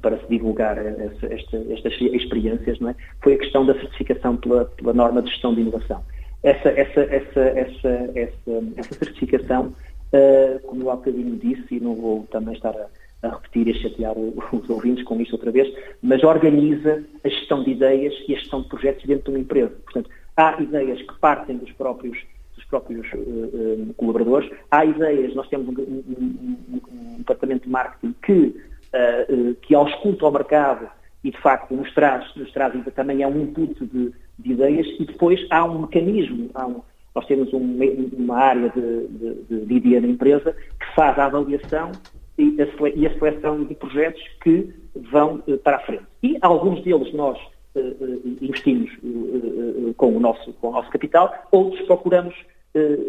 para 0.00 0.18
se 0.18 0.26
divulgar 0.28 0.78
essa, 0.78 1.26
esta, 1.26 1.56
estas 1.70 2.00
experiências, 2.00 2.80
não 2.80 2.88
é? 2.88 2.94
foi 3.22 3.34
a 3.34 3.38
questão 3.38 3.66
da 3.66 3.74
certificação 3.74 4.36
pela, 4.36 4.64
pela 4.64 4.94
norma 4.94 5.20
de 5.20 5.30
gestão 5.30 5.54
de 5.54 5.60
inovação. 5.60 6.02
Essa, 6.42 6.68
essa, 6.70 7.00
essa, 7.00 7.40
essa, 7.40 8.10
essa, 8.14 8.64
essa 8.76 8.94
certificação 8.94 9.74
Uh, 10.12 10.58
como 10.66 10.82
eu 10.82 10.90
há 10.90 10.96
bocadinho 10.96 11.36
disse, 11.36 11.76
e 11.76 11.80
não 11.80 11.94
vou 11.94 12.26
também 12.30 12.54
estar 12.54 12.74
a, 12.74 12.86
a 13.26 13.30
repetir 13.30 13.68
e 13.68 13.70
a 13.72 13.74
chatear 13.74 14.14
os 14.18 14.70
ouvintes 14.70 15.04
com 15.04 15.20
isto 15.20 15.34
outra 15.34 15.50
vez, 15.50 15.72
mas 16.02 16.22
organiza 16.22 17.04
a 17.24 17.28
gestão 17.28 17.62
de 17.62 17.72
ideias 17.72 18.14
e 18.26 18.34
a 18.34 18.38
gestão 18.38 18.62
de 18.62 18.68
projetos 18.68 19.04
dentro 19.04 19.24
de 19.24 19.30
uma 19.30 19.38
empresa. 19.38 19.74
Portanto, 19.84 20.10
há 20.36 20.60
ideias 20.62 21.02
que 21.02 21.18
partem 21.18 21.56
dos 21.56 21.72
próprios 21.72 22.18
dos 22.58 22.64
próprios 22.64 23.06
uh, 23.12 23.18
uh, 23.18 23.94
colaboradores, 23.94 24.50
há 24.70 24.84
ideias, 24.84 25.32
nós 25.34 25.48
temos 25.48 25.68
um, 25.68 25.80
um, 25.80 26.80
um, 26.90 27.18
departamento 27.18 27.64
de 27.64 27.70
marketing 27.70 28.14
que, 28.20 28.60
uh, 28.92 29.54
que 29.62 29.74
ausculta 29.76 30.24
ao 30.24 30.32
mercado 30.32 30.90
e 31.22 31.30
de 31.30 31.38
facto 31.40 31.74
nos 31.74 31.92
traz, 31.94 32.34
nos 32.34 32.50
traz 32.52 32.74
também 32.94 33.22
é 33.22 33.28
um 33.28 33.40
input 33.40 33.74
de, 33.86 34.12
de 34.38 34.52
ideias 34.52 34.86
e 34.98 35.04
depois 35.04 35.46
há 35.50 35.64
um 35.64 35.82
mecanismo, 35.82 36.50
há 36.54 36.66
um, 36.66 36.82
nós 37.14 37.26
temos 37.26 37.52
um, 37.52 37.78
uma 38.16 38.36
área 38.36 38.70
de, 38.70 39.08
de, 39.08 39.66
de 39.66 39.74
ideia 39.74 40.00
na 40.00 40.08
empresa 40.08 40.52
que 40.52 40.94
faz 40.94 41.18
a 41.18 41.26
avaliação 41.26 41.92
e 42.38 42.56
a, 42.62 42.88
e 42.94 43.06
a 43.06 43.18
seleção 43.18 43.64
de 43.64 43.74
projetos 43.74 44.22
que 44.42 44.72
vão 44.94 45.42
uh, 45.46 45.58
para 45.58 45.76
a 45.76 45.80
frente. 45.80 46.04
E 46.22 46.38
alguns 46.40 46.82
deles 46.82 47.12
nós 47.12 47.38
uh, 47.74 48.36
investimos 48.40 48.90
uh, 49.02 49.92
com, 49.96 50.16
o 50.16 50.20
nosso, 50.20 50.52
com 50.54 50.68
o 50.68 50.72
nosso 50.72 50.90
capital, 50.90 51.34
outros 51.50 51.84
procuramos, 51.86 52.34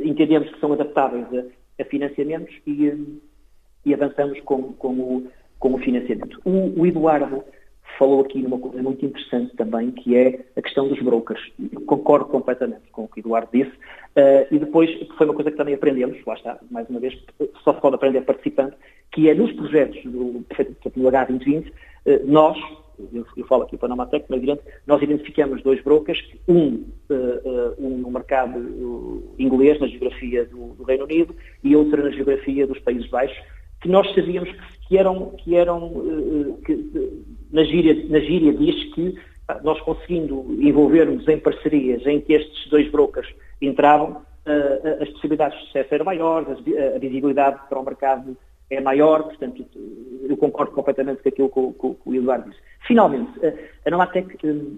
entendemos 0.03 0.49
que 0.49 0.59
são 0.59 0.73
adaptáveis 0.73 1.25
a, 1.31 1.81
a 1.81 1.85
financiamentos 1.85 2.53
e, 2.65 2.91
e, 3.85 3.93
avançamos 3.93 4.39
com, 4.41 4.73
com, 4.73 4.93
o, 4.93 5.27
com 5.59 5.75
o 5.75 5.77
financiamento. 5.77 6.41
O, 6.43 6.81
o 6.81 6.87
Eduardo 6.87 7.43
falou 7.97 8.21
aqui 8.21 8.41
numa 8.41 8.57
coisa 8.57 8.81
muito 8.81 9.05
interessante 9.05 9.55
também, 9.55 9.91
que 9.91 10.15
é 10.15 10.39
a 10.55 10.61
questão 10.61 10.87
dos 10.87 11.01
brokers. 11.01 11.41
Eu 11.71 11.81
concordo 11.81 12.25
completamente 12.25 12.89
com 12.91 13.03
o 13.03 13.07
que 13.07 13.19
o 13.19 13.21
Eduardo 13.21 13.49
disse. 13.51 13.71
Uh, 13.71 14.47
e 14.51 14.59
depois, 14.59 14.89
foi 15.17 15.27
uma 15.27 15.35
coisa 15.35 15.51
que 15.51 15.57
também 15.57 15.75
aprendemos, 15.75 16.17
lá 16.25 16.33
está, 16.33 16.59
mais 16.71 16.89
uma 16.89 16.99
vez, 16.99 17.17
só 17.63 17.73
se 17.73 17.81
pode 17.81 17.95
aprender 17.95 18.21
participando, 18.21 18.73
que 19.11 19.29
é 19.29 19.33
nos 19.33 19.51
projetos 19.53 20.01
do, 20.03 20.39
do 20.39 21.11
H2020, 21.11 21.67
uh, 21.67 21.71
nós, 22.25 22.57
eu, 23.13 23.25
eu, 23.37 23.45
falo 23.45 23.63
aqui 23.63 23.77
para 23.77 23.87
a 23.87 23.89
Nomatec, 23.89 24.25
mas 24.29 24.37
evidente, 24.37 24.61
nós 24.87 25.01
identificamos 25.01 25.61
dois 25.61 25.81
brokers, 25.83 26.21
um, 26.47 26.85
uh, 27.09 27.75
um 27.77 27.97
no 27.97 28.11
mercado 28.11 29.33
inglês, 29.37 29.79
na 29.79 29.87
geografia 29.87 30.45
do, 30.45 30.73
do 30.73 30.83
Reino 30.83 31.05
Unido, 31.05 31.35
e 31.63 31.75
outro 31.75 32.03
na 32.03 32.09
geografia 32.11 32.65
dos 32.65 32.79
Países 32.79 33.09
Baixos, 33.09 33.37
que 33.81 33.87
nós 33.87 34.13
sabíamos 34.13 34.51
que 34.51 34.78
eram, 34.97 35.31
que 35.37 35.55
eram 35.55 36.57
que, 36.65 37.23
na, 37.51 37.63
gíria, 37.63 38.05
na 38.09 38.19
gíria 38.19 38.53
diz 38.53 38.93
que 38.93 39.15
nós 39.63 39.79
conseguindo 39.81 40.45
envolvermos 40.59 41.27
em 41.27 41.39
parcerias 41.39 42.05
em 42.05 42.21
que 42.21 42.33
estes 42.33 42.69
dois 42.69 42.89
brokers 42.91 43.27
entravam, 43.61 44.21
as 45.01 45.09
possibilidades 45.09 45.59
de 45.59 45.65
sucesso 45.65 45.93
eram 45.93 46.05
maiores, 46.05 46.57
a 46.95 46.99
visibilidade 46.99 47.59
para 47.67 47.79
o 47.79 47.83
mercado 47.83 48.37
é 48.69 48.79
maior, 48.79 49.23
portanto, 49.23 49.65
eu 50.27 50.37
concordo 50.37 50.71
completamente 50.73 51.23
com 51.23 51.29
aquilo 51.29 51.49
que 51.49 51.59
o, 51.59 51.95
que 51.95 52.17
Eduardo 52.17 52.49
disse. 52.49 52.61
Finalmente, 52.85 53.31
a 53.85 53.89
Novatec 53.89 54.37
hum, 54.45 54.77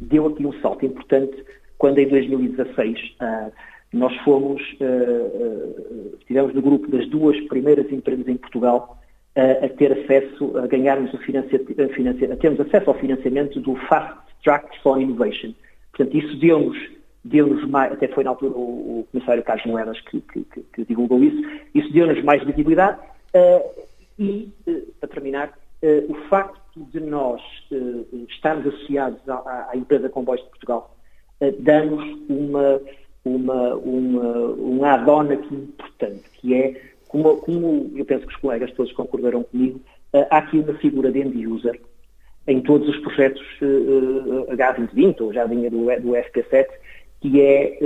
deu 0.00 0.26
aqui 0.26 0.46
um 0.46 0.52
salto 0.60 0.86
importante 0.86 1.44
quando 1.76 1.98
em 1.98 2.08
2016 2.08 3.16
nós 3.92 4.16
fomos, 4.24 4.62
estivemos 6.20 6.54
no 6.54 6.62
grupo 6.62 6.90
das 6.90 7.06
duas 7.08 7.38
primeiras 7.42 7.90
empresas 7.92 8.26
em 8.26 8.36
Portugal 8.36 8.98
a, 9.36 9.64
a 9.64 9.68
ter 9.68 9.92
acesso, 9.92 10.56
a 10.58 10.66
ganharmos 10.66 11.12
o 11.12 11.18
financiamento, 11.18 12.32
a 12.32 12.36
termos 12.36 12.60
acesso 12.60 12.90
ao 12.90 12.98
financiamento 12.98 13.60
do 13.60 13.74
Fast 13.88 14.18
Track 14.42 14.80
for 14.82 15.00
Innovation. 15.00 15.52
Portanto, 15.92 16.16
isso 16.16 16.36
deu-nos, 16.38 16.78
deu-nos 17.24 17.68
mais, 17.68 17.92
até 17.92 18.08
foi 18.08 18.24
na 18.24 18.30
altura 18.30 18.52
o, 18.52 19.00
o 19.00 19.08
comissário 19.10 19.42
Carlos 19.42 19.66
Moedas 19.66 20.00
que, 20.00 20.20
que, 20.20 20.44
que, 20.44 20.60
que 20.60 20.84
divulgou 20.84 21.22
isso, 21.22 21.42
isso 21.74 21.92
deu-nos 21.92 22.22
mais 22.22 22.44
visibilidade 22.44 22.98
uh, 23.34 23.84
e, 24.18 24.52
uh, 24.66 24.92
para 25.00 25.08
terminar, 25.08 25.48
uh, 25.82 26.12
o 26.12 26.14
facto 26.28 26.60
de 26.76 26.98
nós 26.98 27.40
estarmos 28.28 28.66
associados 28.66 29.20
à, 29.28 29.68
à 29.70 29.76
empresa 29.76 30.08
Comboios 30.08 30.42
de 30.42 30.50
Portugal 30.50 30.96
dá-nos 31.60 32.02
uma, 32.28 32.80
uma, 33.24 33.74
uma, 33.76 34.46
um 34.56 34.84
add-on 34.84 35.30
aqui 35.30 35.54
importante, 35.54 36.22
que 36.34 36.52
é 36.52 36.93
como, 37.08 37.36
como, 37.38 37.92
eu 37.96 38.04
penso 38.04 38.26
que 38.26 38.34
os 38.34 38.40
colegas 38.40 38.72
todos 38.72 38.92
concordarão 38.92 39.42
comigo, 39.42 39.80
uh, 40.12 40.26
há 40.30 40.38
aqui 40.38 40.58
uma 40.58 40.74
figura 40.74 41.10
de 41.10 41.20
end-user 41.20 41.80
em 42.46 42.60
todos 42.60 42.88
os 42.88 42.98
projetos 42.98 43.42
uh, 43.62 44.46
H2020 44.54 45.20
ou 45.20 45.32
já 45.32 45.46
vinha 45.46 45.70
do, 45.70 45.84
do 45.84 46.10
FP7, 46.10 46.66
que 47.20 47.40
é, 47.40 47.78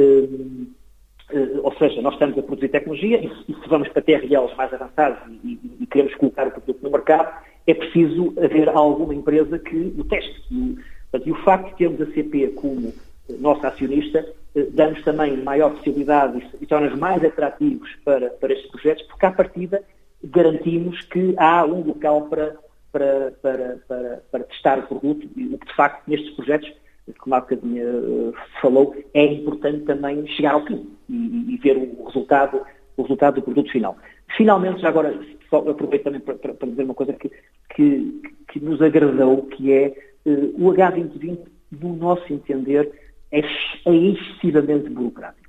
ou 1.63 1.73
seja, 1.75 2.03
nós 2.03 2.15
estamos 2.15 2.37
a 2.37 2.43
produzir 2.43 2.71
tecnologia 2.71 3.19
e, 3.19 3.27
e 3.49 3.55
se 3.55 3.69
vamos 3.69 3.89
para 3.91 4.03
TRLs 4.03 4.57
mais 4.57 4.73
avançados 4.75 5.19
e, 5.45 5.47
e, 5.47 5.83
e, 5.83 5.87
queremos 5.87 6.13
colocar 6.17 6.49
o 6.49 6.51
produto 6.51 6.83
no 6.83 6.91
mercado, 6.91 7.41
é 7.69 7.75
preciso 7.75 8.35
haver 8.43 8.69
alguma 8.69 9.15
empresa 9.15 9.59
que 9.59 9.95
o 9.97 10.03
teste. 10.03 10.43
E, 10.51 10.77
e 11.25 11.31
o 11.31 11.37
facto 11.45 11.71
de 11.71 11.77
termos 11.77 12.01
a 12.01 12.07
CP 12.13 12.49
como 12.57 12.93
nossa 13.41 13.69
acionista, 13.69 14.19
eh, 14.19 14.33
damos 14.73 15.03
também 15.05 15.37
maior 15.37 15.71
possibilidade 15.71 16.43
e 16.61 16.67
torna-nos 16.67 16.99
mais 16.99 17.25
atrativos 17.25 17.89
para, 18.05 18.31
para 18.31 18.53
estes 18.53 18.71
projetos, 18.71 19.05
porque 19.07 19.27
à 19.27 19.31
partida 19.31 19.83
garantimos 20.25 21.01
que 21.03 21.35
há 21.37 21.65
um 21.65 21.83
local 21.85 22.23
para, 22.23 22.57
para, 22.93 23.33
para, 23.43 23.79
para, 23.87 24.23
para 24.31 24.45
testar 24.45 24.79
o 24.79 24.83
produto, 24.87 25.27
o 25.27 25.59
que 25.59 25.67
de 25.67 25.75
facto 25.75 26.09
nestes 26.09 26.35
projetos, 26.35 26.73
como 27.19 27.35
há 27.35 27.41
bocadinho 27.41 28.31
uh, 28.31 28.35
falou, 28.61 28.95
é 29.15 29.25
importante 29.25 29.85
também 29.85 30.27
chegar 30.29 30.55
ao 30.55 30.67
fim 30.67 30.91
e, 31.09 31.55
e, 31.55 31.57
ver 31.59 31.77
o 31.77 32.05
resultado, 32.05 32.61
o 32.97 33.03
resultado 33.03 33.37
do 33.37 33.43
produto 33.43 33.71
final. 33.71 33.97
Finalmente, 34.37 34.83
já 34.83 34.89
agora 34.89 35.19
aproveito 35.51 36.05
também 36.05 36.21
para, 36.21 36.35
para, 36.35 36.55
para 36.55 36.69
dizer 36.69 36.83
uma 36.83 36.95
coisa 36.95 37.15
que, 37.15 37.31
que, 37.75 38.23
que, 38.49 38.61
nos 38.61 38.83
agradou, 38.83 39.43
que 39.45 39.73
é 39.73 39.95
uh, 40.27 40.69
o 40.69 40.73
H2020, 40.75 41.39
no 41.81 41.97
nosso 41.97 42.31
entender, 42.33 42.91
é, 43.33 43.41
é 43.41 43.95
excessivamente 43.95 44.89
burocrático. 44.91 45.49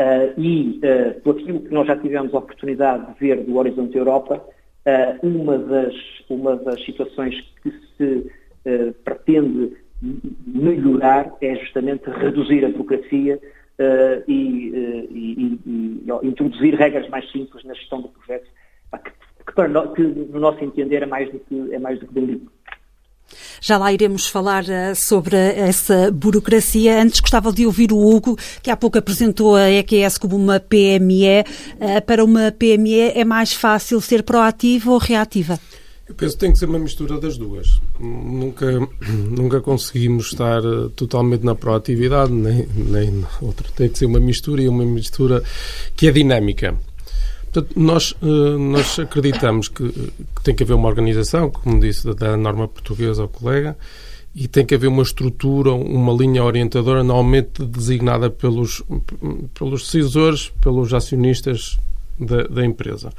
Uh, 0.00 0.40
e, 0.40 0.80
uh, 0.82 1.20
por 1.20 1.36
aquilo 1.36 1.60
que 1.60 1.74
nós 1.74 1.86
já 1.86 1.94
tivemos 1.96 2.32
a 2.32 2.38
oportunidade 2.38 3.12
de 3.12 3.20
ver 3.20 3.44
do 3.44 3.56
Horizonte 3.56 3.98
Europa, 3.98 4.36
uh, 4.36 5.26
uma, 5.26 5.58
das, 5.58 5.94
uma 6.30 6.56
das 6.56 6.82
situações 6.84 7.34
que 7.62 7.70
se 7.96 8.40
pretende 9.04 9.74
melhorar 10.46 11.34
é 11.40 11.54
justamente 11.56 12.10
reduzir 12.10 12.62
a 12.62 12.68
burocracia 12.68 13.40
e, 14.28 14.32
e, 14.32 15.10
e, 15.10 15.60
e, 15.66 16.26
introduzir 16.26 16.74
regras 16.74 17.08
mais 17.08 17.30
simples 17.32 17.64
na 17.64 17.72
gestão 17.72 18.02
do 18.02 18.08
projeto, 18.08 18.46
que, 19.02 19.10
que, 19.46 19.94
que 19.94 20.02
no 20.30 20.40
nosso 20.40 20.62
entender 20.62 21.02
é 21.02 21.06
mais 21.06 21.32
do 21.32 21.40
que, 21.40 21.74
é 21.74 21.78
mais 21.78 21.98
do 21.98 22.06
que 22.06 22.12
bem 22.12 22.26
já 23.60 23.76
lá 23.76 23.92
iremos 23.92 24.26
falar 24.26 24.64
uh, 24.64 24.94
sobre 24.94 25.36
essa 25.36 26.10
burocracia. 26.10 27.02
Antes 27.02 27.20
gostava 27.20 27.52
de 27.52 27.66
ouvir 27.66 27.92
o 27.92 27.98
Hugo, 27.98 28.36
que 28.62 28.70
há 28.70 28.76
pouco 28.76 28.98
apresentou 28.98 29.56
a 29.56 29.70
EQS 29.70 30.18
como 30.18 30.36
uma 30.36 30.58
PME. 30.58 31.44
Uh, 31.76 32.02
para 32.06 32.24
uma 32.24 32.52
PME 32.52 33.12
é 33.14 33.24
mais 33.24 33.52
fácil 33.52 34.00
ser 34.00 34.22
proativa 34.22 34.90
ou 34.90 34.98
reativa? 34.98 35.58
Eu 36.10 36.14
penso 36.16 36.34
que 36.34 36.40
tem 36.40 36.52
que 36.52 36.58
ser 36.58 36.66
uma 36.66 36.78
mistura 36.80 37.20
das 37.20 37.38
duas. 37.38 37.80
Nunca, 38.00 38.66
nunca 39.30 39.60
conseguimos 39.60 40.32
estar 40.32 40.58
eh, 40.58 40.88
totalmente 40.96 41.44
na 41.44 41.54
proatividade, 41.54 42.32
nem, 42.32 42.66
nem 42.74 43.24
outra. 43.40 43.68
Tem 43.76 43.88
que 43.88 43.96
ser 43.96 44.06
uma 44.06 44.18
mistura 44.18 44.60
e 44.60 44.68
uma 44.68 44.84
mistura 44.84 45.40
que 45.94 46.08
é 46.08 46.10
dinâmica. 46.10 46.76
Portanto, 47.52 47.78
nós, 47.78 48.14
eh, 48.22 48.26
nós 48.26 48.98
acreditamos 48.98 49.68
que, 49.68 49.88
que, 49.90 50.42
tem 50.44 50.54
que 50.54 50.62
haver 50.62 50.74
uma 50.74 50.88
organização, 50.88 51.50
como 51.50 51.80
disse 51.80 52.12
da 52.14 52.36
norma 52.36 52.68
portuguesa 52.68 53.22
ao 53.22 53.28
colega, 53.28 53.76
e 54.34 54.46
tem 54.46 54.64
que 54.64 54.74
haver 54.74 54.86
uma 54.86 55.02
estrutura, 55.02 55.72
uma 55.72 56.12
linha 56.12 56.44
orientadora, 56.44 57.02
normalmente 57.02 57.64
designada 57.64 58.30
pelos, 58.30 58.82
pelos 59.52 59.82
decisores, 59.82 60.52
pelos 60.60 60.94
acionistas 60.94 61.78
da, 62.18 62.44
da 62.44 62.64
empresa 62.64 63.12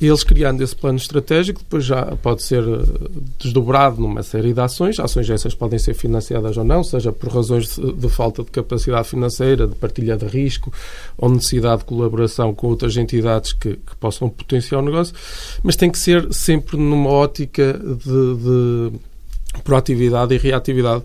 eles 0.00 0.22
criando 0.22 0.62
esse 0.62 0.76
plano 0.76 0.98
estratégico, 0.98 1.60
depois 1.60 1.84
já 1.84 2.04
pode 2.16 2.42
ser 2.42 2.62
eh, 2.62 3.08
desdobrado 3.38 4.00
numa 4.00 4.22
série 4.22 4.52
de 4.52 4.60
ações. 4.60 4.98
Ações 4.98 5.28
essas 5.30 5.54
podem 5.54 5.78
ser 5.78 5.94
financiadas 5.94 6.56
ou 6.56 6.64
não, 6.64 6.84
seja 6.84 7.12
por 7.12 7.30
razões 7.30 7.78
de, 7.78 8.08
falta 8.08 8.42
de 8.42 8.50
capacidade 8.50 9.08
financeira, 9.08 9.66
de 9.66 9.74
partilha 9.74 10.16
de 10.16 10.26
risco 10.26 10.70
ou 11.16 11.30
necessidade 11.30 11.78
de 11.78 11.86
colaboração 11.86 12.54
com 12.54 12.66
outras 12.66 12.96
entidades 12.96 13.54
que, 13.54 13.76
que 13.76 13.96
possam 13.98 14.28
potenciar 14.28 14.80
o 14.80 14.84
negócio, 14.84 15.14
mas 15.62 15.76
tem 15.76 15.90
que 15.90 15.98
ser 15.98 16.32
sempre 16.32 16.76
numa 16.76 17.10
ótica 17.10 17.72
de, 17.72 18.90
de 18.92 18.98
proatividade 19.64 20.34
e 20.34 20.38
reatividade. 20.38 21.04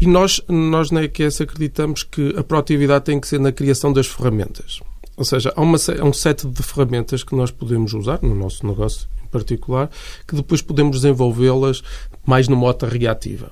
E 0.00 0.06
nós, 0.06 0.42
nós 0.48 0.90
na 0.90 1.02
EQS 1.04 1.40
acreditamos 1.40 2.02
que 2.02 2.34
a 2.36 2.42
proatividade 2.42 3.06
tem 3.06 3.18
que 3.18 3.26
ser 3.26 3.40
na 3.40 3.52
criação 3.52 3.92
das 3.92 4.06
ferramentas. 4.06 4.80
Ou 5.18 5.24
seja, 5.24 5.52
há, 5.56 5.60
uma, 5.60 5.76
há 5.76 6.04
um 6.04 6.12
set 6.12 6.46
de 6.46 6.62
ferramentas 6.62 7.24
que 7.24 7.34
nós 7.34 7.50
podemos 7.50 7.92
usar 7.92 8.20
no 8.22 8.36
nosso 8.36 8.64
negócio 8.64 9.08
em 9.24 9.26
particular, 9.26 9.90
que 10.26 10.36
depois 10.36 10.62
podemos 10.62 11.00
desenvolvê-las 11.00 11.82
mais 12.24 12.46
numa 12.46 12.60
mota 12.60 12.86
reativa. 12.86 13.50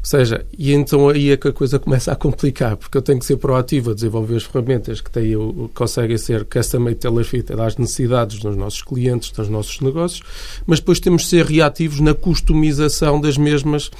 Ou 0.00 0.06
seja, 0.06 0.46
e 0.58 0.72
então 0.72 1.10
aí 1.10 1.30
é 1.30 1.36
que 1.36 1.48
a 1.48 1.52
coisa 1.52 1.76
começa 1.78 2.10
a 2.10 2.16
complicar, 2.16 2.78
porque 2.78 2.96
eu 2.96 3.02
tenho 3.02 3.18
que 3.18 3.26
ser 3.26 3.36
proativo 3.36 3.90
a 3.90 3.94
desenvolver 3.94 4.36
as 4.36 4.44
ferramentas 4.44 5.02
que 5.02 5.10
têm, 5.10 5.34
conseguem 5.74 6.16
ser 6.16 6.46
custom 6.46 6.94
tailor 6.94 7.24
fit 7.24 7.52
às 7.52 7.76
necessidades 7.76 8.40
dos 8.40 8.56
nossos 8.56 8.82
clientes, 8.82 9.30
dos 9.30 9.50
nossos 9.50 9.80
negócios, 9.80 10.22
mas 10.66 10.80
depois 10.80 10.98
temos 10.98 11.22
de 11.22 11.28
ser 11.28 11.44
reativos 11.44 12.00
na 12.00 12.14
customização 12.14 13.20
das 13.20 13.36
mesmas, 13.36 13.90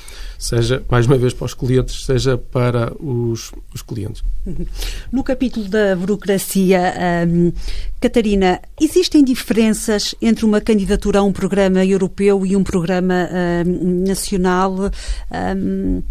seja, 0.41 0.83
mais 0.91 1.07
uma 1.07 1.19
vez, 1.19 1.35
para 1.35 1.45
os 1.45 1.55
clientes, 1.55 2.05
seja 2.05 2.39
para 2.39 2.93
os, 2.99 3.53
os 3.75 3.83
clientes. 3.83 4.25
No 5.13 5.23
capítulo 5.23 5.69
da 5.69 5.95
burocracia, 5.95 6.95
um, 7.29 7.53
Catarina, 8.01 8.61
existem 8.81 9.23
diferenças 9.23 10.15
entre 10.21 10.47
uma 10.47 10.61
candidatura 10.61 11.19
a 11.19 11.23
um 11.23 11.33
programa 11.33 11.85
europeu 11.85 12.47
e 12.47 12.57
um 12.57 12.65
programa 12.65 13.29
um, 13.67 14.07
nacional? 14.07 14.91
Um, 15.31 16.03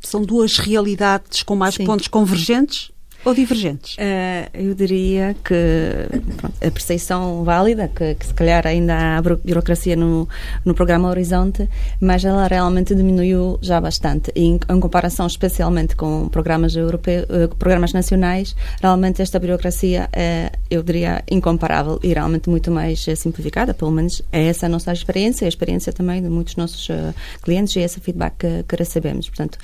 são 0.00 0.22
duas 0.22 0.58
realidades 0.58 1.42
com 1.42 1.54
mais 1.54 1.76
Sim. 1.76 1.84
pontos 1.84 2.08
convergentes? 2.08 2.90
Ou 3.26 3.34
divergentes? 3.34 3.96
Uh, 3.96 4.48
eu 4.54 4.72
diria 4.72 5.34
que 5.44 5.54
a 6.64 6.70
percepção 6.70 7.42
válida, 7.42 7.88
que, 7.88 8.14
que, 8.14 8.24
se 8.24 8.32
calhar 8.32 8.64
ainda 8.64 9.18
há 9.18 9.20
burocracia 9.20 9.96
no, 9.96 10.28
no 10.64 10.74
programa 10.74 11.08
Horizonte, 11.08 11.68
mas 12.00 12.24
ela 12.24 12.46
realmente 12.46 12.94
diminuiu 12.94 13.58
já 13.60 13.80
bastante. 13.80 14.30
E 14.32 14.44
em, 14.44 14.60
em 14.70 14.80
comparação 14.80 15.26
especialmente 15.26 15.96
com 15.96 16.28
programas 16.28 16.76
europeus, 16.76 17.24
uh, 17.24 17.52
programas 17.56 17.92
nacionais, 17.92 18.54
realmente 18.80 19.20
esta 19.20 19.40
burocracia 19.40 20.08
é, 20.12 20.52
eu 20.70 20.84
diria, 20.84 21.24
incomparável 21.28 21.98
e 22.04 22.14
realmente 22.14 22.48
muito 22.48 22.70
mais 22.70 23.04
simplificada, 23.16 23.74
pelo 23.74 23.90
menos 23.90 24.22
é 24.30 24.46
essa 24.46 24.66
a 24.66 24.68
nossa 24.68 24.92
experiência, 24.92 25.46
a 25.46 25.48
experiência 25.48 25.92
também 25.92 26.22
de 26.22 26.28
muitos 26.28 26.54
nossos 26.54 26.88
uh, 26.90 27.12
clientes 27.42 27.74
e 27.74 27.80
esse 27.80 27.98
feedback 27.98 28.34
que, 28.38 28.62
que 28.68 28.76
recebemos. 28.76 29.28
Portanto, 29.28 29.58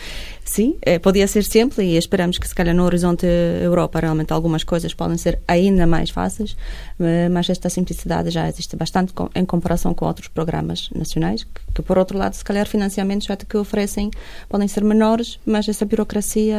sim, 0.44 0.76
é, 0.82 0.98
podia 0.98 1.28
ser 1.28 1.44
simples 1.44 1.86
e 1.86 1.96
esperamos 1.96 2.38
que 2.38 2.48
se 2.48 2.54
calhar 2.56 2.74
no 2.74 2.82
Horizonte 2.82 3.24
Europa 3.62 4.00
realmente 4.00 4.32
algumas 4.32 4.64
coisas 4.64 4.94
podem 4.94 5.16
ser 5.16 5.40
ainda 5.46 5.86
mais 5.86 6.10
fáceis, 6.10 6.56
eh, 6.98 7.28
mas 7.28 7.48
esta 7.48 7.68
simplicidade 7.68 8.30
já 8.30 8.48
existe 8.48 8.76
bastante 8.76 9.12
em 9.34 9.44
comparação 9.44 9.94
com 9.94 10.06
outros 10.06 10.28
programas 10.28 10.88
nacionais, 10.94 11.44
que, 11.44 11.60
que 11.74 11.82
por 11.82 11.98
outro 11.98 12.18
lado, 12.18 12.34
se 12.34 12.44
calhar 12.44 12.66
financiamentos 12.66 13.26
já 13.26 13.36
que 13.36 13.56
oferecem 13.56 14.10
podem 14.48 14.68
ser 14.68 14.84
menores, 14.84 15.38
mas 15.44 15.68
essa 15.68 15.84
burocracia 15.84 16.56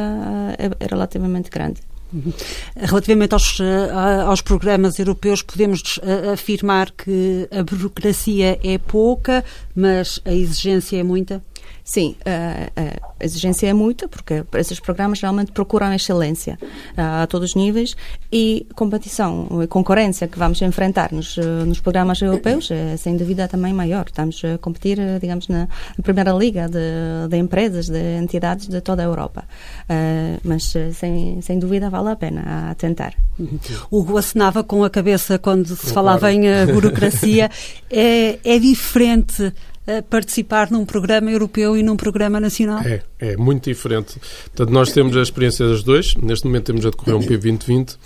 eh, 0.58 0.66
é, 0.66 0.84
é 0.84 0.86
relativamente 0.88 1.50
grande. 1.50 1.80
Uhum. 2.12 2.32
Relativamente 2.76 3.32
aos, 3.32 3.58
eh, 3.58 3.90
aos 4.26 4.40
programas 4.40 4.98
europeus, 4.98 5.42
podemos 5.42 5.98
afirmar 6.32 6.90
que 6.92 7.48
a 7.50 7.62
burocracia 7.62 8.58
é 8.62 8.78
pouca, 8.78 9.44
mas 9.74 10.20
a 10.24 10.32
exigência 10.32 10.98
é 10.98 11.02
muita? 11.02 11.42
Sim, 11.84 12.16
a, 12.24 12.80
a 13.20 13.24
exigência 13.24 13.66
é 13.68 13.74
muita, 13.74 14.08
porque 14.08 14.42
esses 14.54 14.80
programas 14.80 15.20
realmente 15.20 15.52
procuram 15.52 15.92
excelência 15.92 16.58
a 16.96 17.26
todos 17.26 17.50
os 17.50 17.54
níveis 17.54 17.94
e 18.32 18.66
competição 18.74 19.62
e 19.62 19.66
concorrência 19.66 20.26
que 20.26 20.38
vamos 20.38 20.62
enfrentar 20.62 21.12
nos, 21.12 21.36
nos 21.36 21.80
programas 21.80 22.22
europeus 22.22 22.70
é 22.70 22.96
sem 22.96 23.18
dúvida 23.18 23.46
também 23.48 23.74
maior. 23.74 24.06
Estamos 24.06 24.40
a 24.44 24.56
competir, 24.56 24.98
digamos, 25.20 25.48
na, 25.48 25.68
primeira 26.02 26.32
liga 26.32 26.68
de, 26.68 27.28
de, 27.28 27.36
empresas, 27.36 27.88
de 27.88 28.18
entidades 28.18 28.66
de 28.66 28.80
toda 28.80 29.02
a 29.02 29.04
Europa. 29.04 29.44
Mas 30.42 30.72
sem, 30.94 31.40
sem 31.42 31.58
dúvida 31.58 31.90
vale 31.90 32.10
a 32.10 32.16
pena 32.16 32.70
a 32.70 32.74
tentar. 32.74 33.14
Uhum. 33.38 33.58
Hugo 33.90 34.16
acenava 34.16 34.64
com 34.64 34.84
a 34.84 34.90
cabeça 34.90 35.38
quando 35.38 35.76
se 35.76 35.92
falava 35.92 36.32
em 36.32 36.46
eh, 36.46 36.66
burocracia. 36.66 37.50
é, 37.90 38.38
é 38.44 38.58
diferente 38.58 39.52
participar 40.08 40.70
num 40.70 40.84
programa 40.84 41.30
europeu 41.30 41.76
e 41.76 41.82
num 41.82 41.96
programa 41.96 42.40
nacional? 42.40 42.80
É, 42.80 43.02
é 43.18 43.36
muito 43.36 43.68
diferente. 43.68 44.16
Portanto, 44.44 44.70
nós 44.70 44.92
temos 44.92 45.16
a 45.16 45.22
experiência 45.22 45.66
das 45.66 45.82
dois. 45.82 46.14
Neste 46.16 46.46
momento 46.46 46.64
temos 46.64 46.86
a 46.86 46.90
decorrer 46.90 47.16
um 47.16 47.20
P2020 47.20 47.96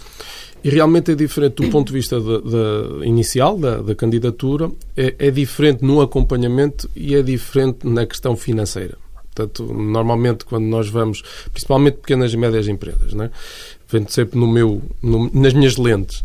e 0.62 0.70
realmente 0.70 1.12
é 1.12 1.14
diferente 1.14 1.62
do 1.62 1.70
ponto 1.70 1.88
de 1.88 1.92
vista 1.92 2.20
de, 2.20 2.42
de 2.42 3.06
inicial 3.06 3.56
da, 3.56 3.80
da 3.80 3.94
candidatura, 3.94 4.70
é, 4.96 5.14
é, 5.18 5.30
diferente 5.30 5.84
no 5.84 6.00
acompanhamento 6.00 6.90
e 6.96 7.14
é 7.14 7.22
diferente 7.22 7.86
na 7.86 8.04
questão 8.04 8.36
financeira. 8.36 8.98
Portanto, 9.34 9.72
normalmente 9.72 10.44
quando 10.44 10.64
nós 10.64 10.88
vamos, 10.88 11.22
principalmente 11.52 11.98
pequenas 11.98 12.32
e 12.32 12.36
médias 12.36 12.66
empresas, 12.66 13.14
né? 13.14 13.30
vendo 13.88 14.10
sempre 14.10 14.38
no 14.38 14.48
meu, 14.48 14.82
no, 15.00 15.30
nas 15.32 15.52
minhas 15.52 15.76
lentes, 15.76 16.24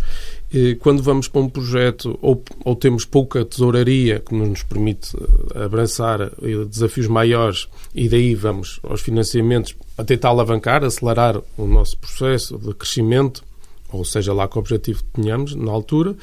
quando 0.79 1.01
vamos 1.01 1.27
para 1.27 1.41
um 1.41 1.49
projeto 1.49 2.17
ou, 2.21 2.43
ou, 2.63 2.75
temos 2.75 3.05
pouca 3.05 3.43
tesouraria 3.43 4.19
que 4.19 4.35
nos 4.35 4.61
permite 4.61 5.15
eh, 5.17 5.63
abraçar 5.63 6.21
eh, 6.21 6.65
desafios 6.69 7.07
maiores 7.07 7.67
e 7.95 8.07
daí 8.07 8.35
vamos 8.35 8.79
aos 8.83 9.01
financiamentos 9.01 9.75
a 9.97 10.03
tentar 10.03 10.29
alavancar, 10.29 10.83
acelerar 10.83 11.41
o 11.57 11.65
nosso 11.65 11.97
processo 11.97 12.57
de 12.59 12.71
crescimento, 12.75 13.43
ou 13.91 14.05
seja 14.05 14.31
lá 14.31 14.47
que 14.47 14.59
objetivo 14.59 15.01
tenhamos 15.13 15.55
na 15.55 15.71
altura. 15.71 16.15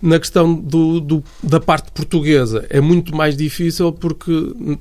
Na 0.00 0.18
questão 0.18 0.54
do, 0.54 1.00
do, 1.00 1.24
da 1.42 1.60
parte 1.60 1.90
portuguesa 1.90 2.66
é 2.70 2.80
muito 2.80 3.14
mais 3.14 3.36
difícil 3.36 3.92
porque 3.92 4.32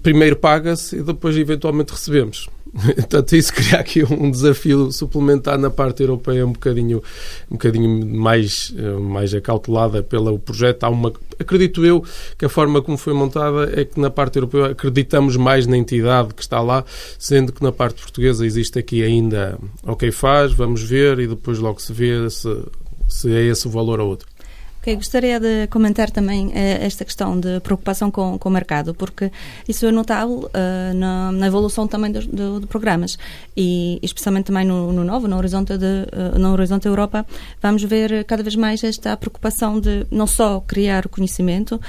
primeiro 0.02 0.36
paga-se 0.36 0.98
e 0.98 1.04
depois 1.04 1.36
eventualmente 1.38 1.92
recebemos. 1.92 2.50
Portanto, 2.76 3.36
isso 3.36 3.54
cria 3.54 3.80
aqui 3.80 4.04
um 4.04 4.30
desafio 4.30 4.92
suplementar 4.92 5.58
na 5.58 5.70
parte 5.70 6.04
europeia 6.04 6.46
um 6.46 6.52
bocadinho, 6.52 7.02
um 7.50 7.54
bocadinho 7.54 8.06
mais, 8.06 8.74
eh, 8.78 9.00
mais 9.00 9.34
acautelada 9.34 10.04
pelo 10.04 10.38
projeto. 10.38 10.84
Há 10.84 10.90
uma, 10.90 11.14
acredito 11.40 11.86
eu 11.86 12.04
que 12.38 12.44
a 12.44 12.50
forma 12.50 12.82
como 12.82 12.98
foi 12.98 13.14
montada 13.14 13.72
é 13.80 13.86
que 13.86 13.98
na 14.00 14.10
parte 14.10 14.38
europeia 14.38 14.68
acreditamos 14.68 15.38
mais 15.38 15.66
na 15.66 15.78
entidade 15.78 16.34
que 16.34 16.42
está 16.42 16.60
lá, 16.60 16.84
sendo 17.18 17.54
que 17.54 17.64
na 17.64 17.72
parte 17.72 18.02
portuguesa 18.02 18.46
existe 18.46 18.78
aqui 18.78 19.02
ainda, 19.02 19.58
ok, 19.84 20.12
faz, 20.12 20.52
vamos 20.52 20.84
ver 20.84 21.20
e 21.20 21.28
depois 21.28 21.60
logo 21.60 21.82
se 21.82 21.94
vê 21.94 22.30
se, 22.30 22.50
se 23.08 23.34
é 23.34 23.42
esse 23.44 23.68
o 23.68 23.72
valor 23.72 24.02
ou 24.02 24.10
outro. 24.10 24.35
Okay, 24.86 24.98
gostaria 24.98 25.40
de 25.40 25.66
comentar 25.72 26.12
também 26.12 26.50
uh, 26.50 26.52
esta 26.54 27.04
questão 27.04 27.40
de 27.40 27.60
preocupação 27.62 28.12
com, 28.12 28.38
com 28.38 28.50
o 28.50 28.52
mercado, 28.52 28.94
porque 28.94 29.32
isso 29.68 29.84
é 29.88 29.92
notável 29.92 30.42
uh, 30.42 30.94
na, 30.94 31.32
na, 31.32 31.48
evolução 31.48 31.88
também 31.88 32.12
dos 32.12 32.28
do, 32.28 32.60
do 32.60 32.68
programas 32.68 33.18
e 33.58 33.98
especialmente 34.04 34.46
também 34.46 34.64
no, 34.64 34.94
no 34.94 35.04
novo, 35.04 35.28
no 35.28 35.38
horizonte, 35.38 35.76
de, 35.76 35.86
uh, 35.86 36.38
no 36.38 36.52
horizonte 36.52 36.88
Europa, 36.88 37.26
vamos 37.60 37.82
ver 37.82 38.26
cada 38.26 38.44
vez 38.44 38.56
mais 38.56 38.84
esta 38.84 39.18
preocupação 39.18 39.80
de 39.80 40.06
não 40.12 40.28
só 40.28 40.60
criar 40.60 41.08
o 41.08 41.10
conhecimento, 41.10 41.82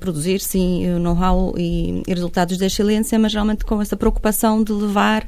produzir 0.00 0.40
sim 0.40 0.88
know-how 0.98 1.54
e, 1.56 2.02
e, 2.04 2.12
resultados 2.12 2.58
de 2.58 2.64
excelência, 2.64 3.16
mas 3.16 3.32
realmente 3.32 3.64
com 3.64 3.80
essa 3.80 3.96
preocupação 3.96 4.64
de 4.64 4.72
levar, 4.72 5.24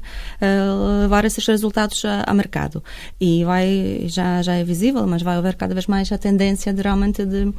levar 1.03 1.25
esses 1.25 1.47
resultados 1.47 2.03
ao 2.27 2.35
mercado. 2.35 2.83
E 3.21 3.45
vai, 3.45 4.05
já, 4.07 4.43
já 4.43 4.55
é 4.55 4.65
visível, 4.65 5.07
mas 5.07 5.23
vai 5.23 5.37
haver 5.37 5.55
cada 5.55 5.73
vez 5.73 5.87
mais 5.87 6.11
a 6.11 6.19
tendência 6.19 6.73
de 6.73 6.83
realmente 6.83 6.96
de, 7.27 7.53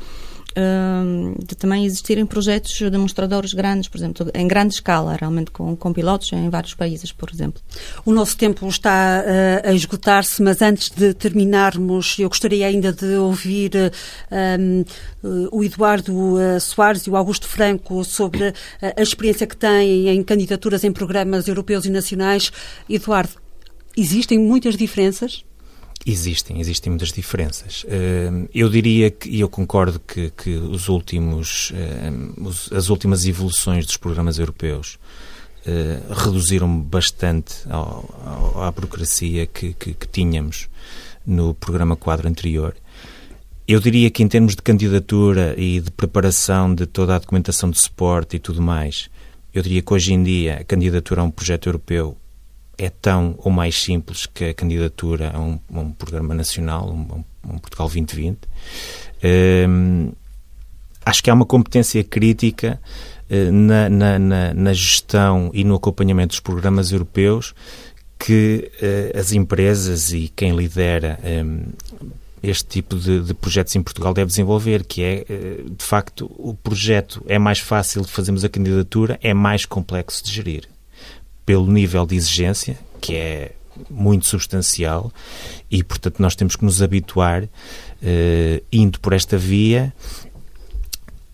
de 1.45 1.55
também 1.55 1.85
existirem 1.85 2.25
projetos 2.25 2.79
demonstradores 2.89 3.53
grandes, 3.53 3.87
por 3.87 3.97
exemplo, 3.97 4.31
em 4.33 4.47
grande 4.47 4.73
escala, 4.73 5.15
realmente 5.15 5.51
com, 5.51 5.75
com 5.75 5.93
pilotos 5.93 6.31
em 6.33 6.49
vários 6.49 6.73
países, 6.73 7.11
por 7.11 7.29
exemplo. 7.31 7.61
O 8.05 8.11
nosso 8.11 8.35
tempo 8.37 8.67
está 8.67 9.23
uh, 9.23 9.69
a 9.69 9.73
esgotar-se, 9.73 10.41
mas 10.41 10.61
antes 10.61 10.89
de 10.89 11.13
terminarmos, 11.13 12.17
eu 12.17 12.27
gostaria 12.27 12.65
ainda 12.65 12.91
de 12.91 13.15
ouvir 13.15 13.71
uh, 13.75 15.47
o 15.51 15.63
Eduardo 15.63 16.13
uh, 16.13 16.59
Soares 16.59 17.03
e 17.03 17.09
o 17.09 17.15
Augusto 17.15 17.47
Franco 17.47 18.03
sobre 18.03 18.53
a 18.81 19.01
experiência 19.01 19.45
que 19.45 19.55
têm 19.55 20.09
em 20.09 20.23
candidaturas 20.23 20.83
em 20.83 20.91
programas 20.91 21.47
europeus 21.47 21.85
e 21.85 21.89
nacionais. 21.89 22.51
Eduardo, 22.89 23.33
existem 23.95 24.39
muitas 24.39 24.75
diferenças? 24.75 25.43
Existem, 26.09 26.61
existem 26.61 26.89
muitas 26.89 27.11
diferenças. 27.11 27.85
Eh, 27.85 28.47
eu 28.55 28.69
diria 28.69 29.11
que, 29.11 29.27
e 29.29 29.41
eu 29.41 29.49
concordo 29.49 29.99
que, 29.99 30.29
que 30.29 30.51
os 30.51 30.87
últimos, 30.87 31.73
eh, 31.75 32.09
as 32.73 32.87
últimas 32.87 33.25
evoluções 33.25 33.85
dos 33.85 33.97
programas 33.97 34.39
europeus 34.39 34.97
eh, 35.65 35.99
reduziram 36.09 36.79
bastante 36.79 37.55
à 37.69 38.71
burocracia 38.71 39.45
que, 39.47 39.73
que, 39.73 39.93
que 39.93 40.07
tínhamos 40.07 40.69
no 41.25 41.53
programa 41.53 41.97
quadro 41.97 42.29
anterior. 42.29 42.73
Eu 43.67 43.81
diria 43.81 44.09
que 44.09 44.23
em 44.23 44.29
termos 44.29 44.55
de 44.55 44.61
candidatura 44.61 45.55
e 45.57 45.81
de 45.81 45.91
preparação 45.91 46.73
de 46.73 46.85
toda 46.85 47.17
a 47.17 47.19
documentação 47.19 47.69
de 47.69 47.81
suporte 47.81 48.37
e 48.37 48.39
tudo 48.39 48.61
mais, 48.61 49.09
eu 49.53 49.61
diria 49.61 49.81
que 49.81 49.93
hoje 49.93 50.13
em 50.13 50.23
dia 50.23 50.59
a 50.61 50.63
candidatura 50.63 51.19
a 51.19 51.25
um 51.25 51.31
projeto 51.31 51.67
europeu 51.67 52.17
é 52.77 52.89
tão 52.89 53.35
ou 53.39 53.51
mais 53.51 53.81
simples 53.81 54.25
que 54.25 54.45
a 54.45 54.53
candidatura 54.53 55.31
a 55.33 55.39
um, 55.39 55.59
a 55.73 55.79
um 55.79 55.91
programa 55.91 56.33
nacional, 56.33 56.89
um, 56.89 57.23
um, 57.49 57.57
Portugal 57.57 57.87
2020. 57.87 58.39
Um, 59.67 60.11
acho 61.03 61.23
que 61.23 61.29
há 61.29 61.33
uma 61.33 61.45
competência 61.45 62.03
crítica 62.03 62.79
uh, 63.29 63.51
na, 63.51 63.89
na, 63.89 64.19
na, 64.19 64.53
na, 64.53 64.73
gestão 64.73 65.49
e 65.53 65.63
no 65.63 65.75
acompanhamento 65.75 66.29
dos 66.29 66.39
programas 66.39 66.91
europeus 66.91 67.55
que 68.19 68.71
uh, 68.81 69.17
as 69.17 69.31
empresas 69.31 70.11
e 70.11 70.31
quem 70.35 70.55
lidera 70.55 71.19
este 72.41 72.65
tipo 72.65 72.95
de, 72.95 73.21
de, 73.21 73.33
projetos 73.33 73.75
em 73.75 73.81
Portugal 73.81 74.13
deve 74.13 74.27
desenvolver, 74.27 74.85
que 74.85 75.01
é, 75.01 75.25
eh, 75.27 75.63
de 75.65 75.83
facto, 75.83 76.31
o 76.37 76.53
projeto 76.53 77.23
é 77.27 77.39
mais 77.39 77.57
fácil 77.59 78.03
de 78.03 78.11
fazermos 78.11 78.45
a 78.45 78.49
candidatura, 78.49 79.19
é 79.23 79.33
mais 79.33 79.65
complexo 79.65 80.23
de 80.23 80.31
gerir 80.31 80.69
pelo 81.47 81.65
nível 81.71 82.05
de 82.05 82.13
exigência, 82.13 82.77
que 82.99 83.15
é 83.15 83.53
muito 83.89 84.27
substancial, 84.27 85.09
e 85.71 85.81
portanto 85.81 86.19
nós 86.19 86.35
temos 86.35 86.57
que 86.57 86.65
nos 86.65 86.81
habituar, 86.81 87.45
uh, 87.45 88.65
indo 88.69 88.99
por 88.99 89.13
esta 89.13 89.37
via, 89.37 89.93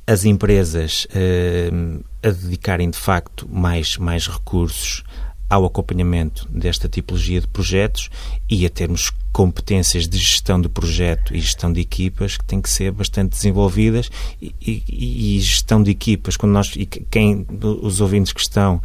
as 0.06 0.24
empresas 0.24 1.06
uh, 1.06 2.06
a 2.22 2.30
dedicarem 2.30 2.92
de 2.92 2.98
facto 2.98 3.50
mais, 3.52 3.98
mais 3.98 4.28
recursos 4.28 5.04
ao 5.50 5.66
acompanhamento 5.66 6.48
desta 6.48 6.88
tipologia 6.88 7.42
de 7.42 7.48
projetos 7.48 8.10
e 8.48 8.68
a 8.68 8.70
termos 8.70 9.12
competências 9.32 10.08
de 10.08 10.18
gestão 10.18 10.62
de 10.62 10.70
projeto 10.70 11.36
e 11.36 11.40
gestão 11.40 11.74
de 11.74 11.82
equipas 11.82 12.38
que 12.38 12.46
têm 12.46 12.62
que 12.62 12.70
ser 12.70 12.92
bastante 12.92 13.32
desenvolvidas 13.32 14.10
e, 14.40 14.54
e, 14.62 15.38
e 15.38 15.40
gestão 15.40 15.82
de 15.82 15.90
equipas, 15.90 16.38
quando 16.38 16.54
nós, 16.54 16.72
e 16.76 16.86
quem, 16.86 17.46
os 17.82 18.00
ouvintes 18.00 18.32
que 18.32 18.42
estão 18.42 18.82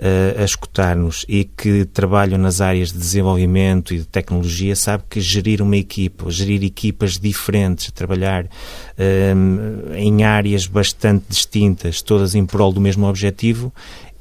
uh, 0.00 0.40
a 0.40 0.44
escutar-nos 0.44 1.24
e 1.28 1.44
que 1.44 1.84
trabalham 1.84 2.38
nas 2.38 2.60
áreas 2.60 2.90
de 2.90 2.98
desenvolvimento 2.98 3.94
e 3.94 3.98
de 3.98 4.06
tecnologia, 4.06 4.74
sabe 4.74 5.04
que 5.08 5.20
gerir 5.20 5.60
uma 5.60 5.76
equipa, 5.76 6.30
gerir 6.30 6.64
equipas 6.64 7.18
diferentes, 7.18 7.90
trabalhar 7.92 8.44
uh, 8.44 9.94
em 9.94 10.24
áreas 10.24 10.66
bastante 10.66 11.26
distintas, 11.28 12.00
todas 12.00 12.34
em 12.34 12.46
prol 12.46 12.72
do 12.72 12.80
mesmo 12.80 13.06
objetivo, 13.06 13.72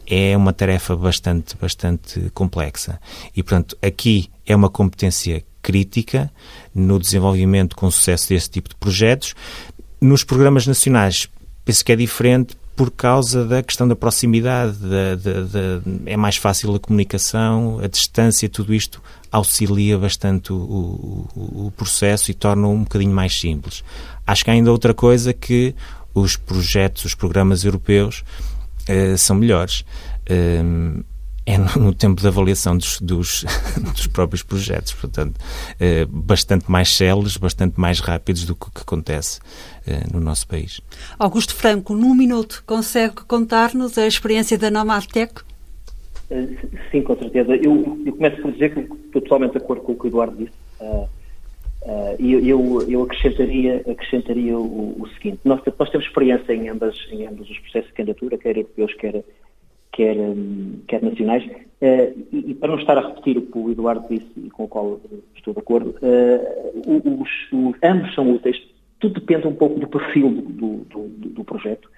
é 0.06 0.36
uma 0.36 0.52
tarefa 0.52 0.96
bastante, 0.96 1.56
bastante 1.56 2.32
complexa. 2.34 3.00
E, 3.36 3.44
portanto, 3.44 3.78
aqui 3.82 4.30
é 4.46 4.56
uma 4.56 4.70
competência 4.70 5.44
crítica 5.62 6.32
no 6.74 7.00
desenvolvimento 7.00 7.76
com 7.76 7.92
sucesso 7.92 8.30
desse 8.30 8.50
tipo 8.50 8.70
de 8.70 8.76
projetos. 8.76 9.36
Nos 10.02 10.24
programas 10.24 10.66
nacionais, 10.66 11.30
penso 11.64 11.86
que 11.86 11.92
é 11.92 11.96
diferente 11.96 12.58
por 12.80 12.92
causa 12.92 13.44
da 13.44 13.62
questão 13.62 13.86
da 13.86 13.94
proximidade, 13.94 14.78
da, 14.78 15.14
da, 15.14 15.42
da, 15.42 15.82
é 16.06 16.16
mais 16.16 16.38
fácil 16.38 16.74
a 16.74 16.80
comunicação, 16.80 17.78
a 17.84 17.88
distância, 17.88 18.48
tudo 18.48 18.74
isto 18.74 19.04
auxilia 19.30 19.98
bastante 19.98 20.54
o, 20.54 20.56
o, 21.36 21.66
o, 21.66 21.74
processo 21.76 22.32
e 22.32 22.34
torna 22.34 22.70
um 22.70 22.84
bocadinho 22.84 23.14
mais 23.14 23.38
simples. 23.38 23.84
Acho 24.26 24.46
que 24.46 24.50
há 24.50 24.54
ainda 24.54 24.72
outra 24.72 24.94
coisa 24.94 25.34
que 25.34 25.76
os 26.14 26.38
projetos, 26.38 27.04
os 27.04 27.14
programas 27.14 27.66
europeus 27.66 28.24
uh, 28.88 29.18
são 29.18 29.36
melhores. 29.36 29.84
Uh, 30.30 31.04
é 31.52 31.80
no, 31.80 31.94
tempo 31.94 32.22
de 32.22 32.28
avaliação 32.28 32.78
dos, 32.78 33.00
dos, 33.00 33.46
dos 33.96 34.08
próprios 34.08 34.44
projetos, 34.44 34.94
portanto, 34.94 35.38
uh, 35.38 36.08
bastante 36.08 36.70
mais 36.70 36.90
céleres, 36.96 37.38
bastante 37.38 37.80
mais 37.80 38.00
rápidos 38.00 38.46
do 38.46 38.56
que, 38.56 38.72
que 38.72 38.82
acontece 38.82 39.40
no 40.14 40.20
nosso 40.20 40.48
país. 40.48 40.80
Augusto 41.18 41.56
Franco, 41.56 41.96
num 41.96 42.14
minuto, 42.14 42.64
consegue 42.68 43.24
contar-nos 43.28 43.98
a 43.98 44.06
experiência 44.06 44.56
da 44.56 44.70
Nomadtech? 44.70 45.42
Sim, 46.92 47.02
com 47.02 47.18
certeza. 47.18 47.56
Eu, 47.56 48.00
eu, 48.06 48.14
começo 48.14 48.40
por 48.40 48.52
dizer 48.52 48.72
que 48.72 48.82
estou 48.82 49.22
totalmente 49.22 49.54
de 49.54 49.58
acordo 49.58 49.82
com 49.82 49.94
o 49.94 49.96
que 49.96 50.06
o 50.06 50.08
Eduardo 50.10 50.38
disse. 50.38 50.54
Uh, 50.80 51.08
Uh, 51.82 52.16
eu, 52.20 52.82
eu, 52.90 53.04
acrescentaria, 53.04 53.78
acrescentaria 53.90 54.58
o, 54.58 55.02
o, 55.02 55.08
seguinte: 55.14 55.40
nós, 55.46 55.62
nós 55.80 55.90
temos 55.90 56.06
experiência 56.06 56.54
em, 56.54 56.68
ambas, 56.68 57.08
em 57.10 57.26
ambos 57.26 57.50
os 57.50 57.58
processos 57.60 57.88
de 57.88 57.96
candidatura, 57.96 58.38
quer 58.38 58.58
europeus, 58.58 58.94
quer, 58.96 59.24
quer, 59.92 60.16
um, 60.18 60.80
quer 60.88 61.02
nacionais, 61.02 61.44
uh, 61.46 62.26
e, 62.32 62.52
e, 62.52 62.54
para 62.56 62.70
não 62.70 62.80
estar 62.80 62.98
a 62.98 63.08
repetir 63.08 63.38
o 63.38 63.42
que 63.42 63.58
o 63.58 63.72
Eduardo 63.72 64.06
disse 64.10 64.32
e 64.38 64.50
com 64.50 64.64
o 64.66 64.68
qual 64.68 65.00
estou 65.36 65.54
de 65.54 65.60
acordo, 65.60 65.96
uh, 66.02 67.22
os, 67.22 67.30
os, 67.52 67.76
ambos 67.84 68.14
são 68.14 68.32
úteis, 68.32 68.58
tudo 69.00 69.20
depende 69.20 69.48
um 69.48 69.56
pouco 69.56 69.80
do 69.80 69.88
perfil 69.88 70.30
do, 70.30 70.78
do, 70.78 71.08
do, 71.08 71.30
do 71.30 71.44
projeto. 71.44 71.90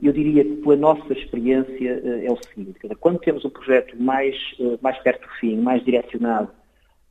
eu 0.00 0.12
diria 0.12 0.44
que 0.44 0.56
pela 0.56 0.76
nossa 0.76 1.12
experiência 1.12 2.00
é 2.24 2.30
o 2.30 2.36
seguinte: 2.36 2.78
quando 3.00 3.18
temos 3.18 3.44
um 3.44 3.50
projeto 3.50 4.00
mais, 4.00 4.36
mais 4.80 4.96
perto 4.98 5.22
do 5.22 5.34
fim, 5.40 5.56
mais 5.56 5.84
direcionado, 5.84 6.50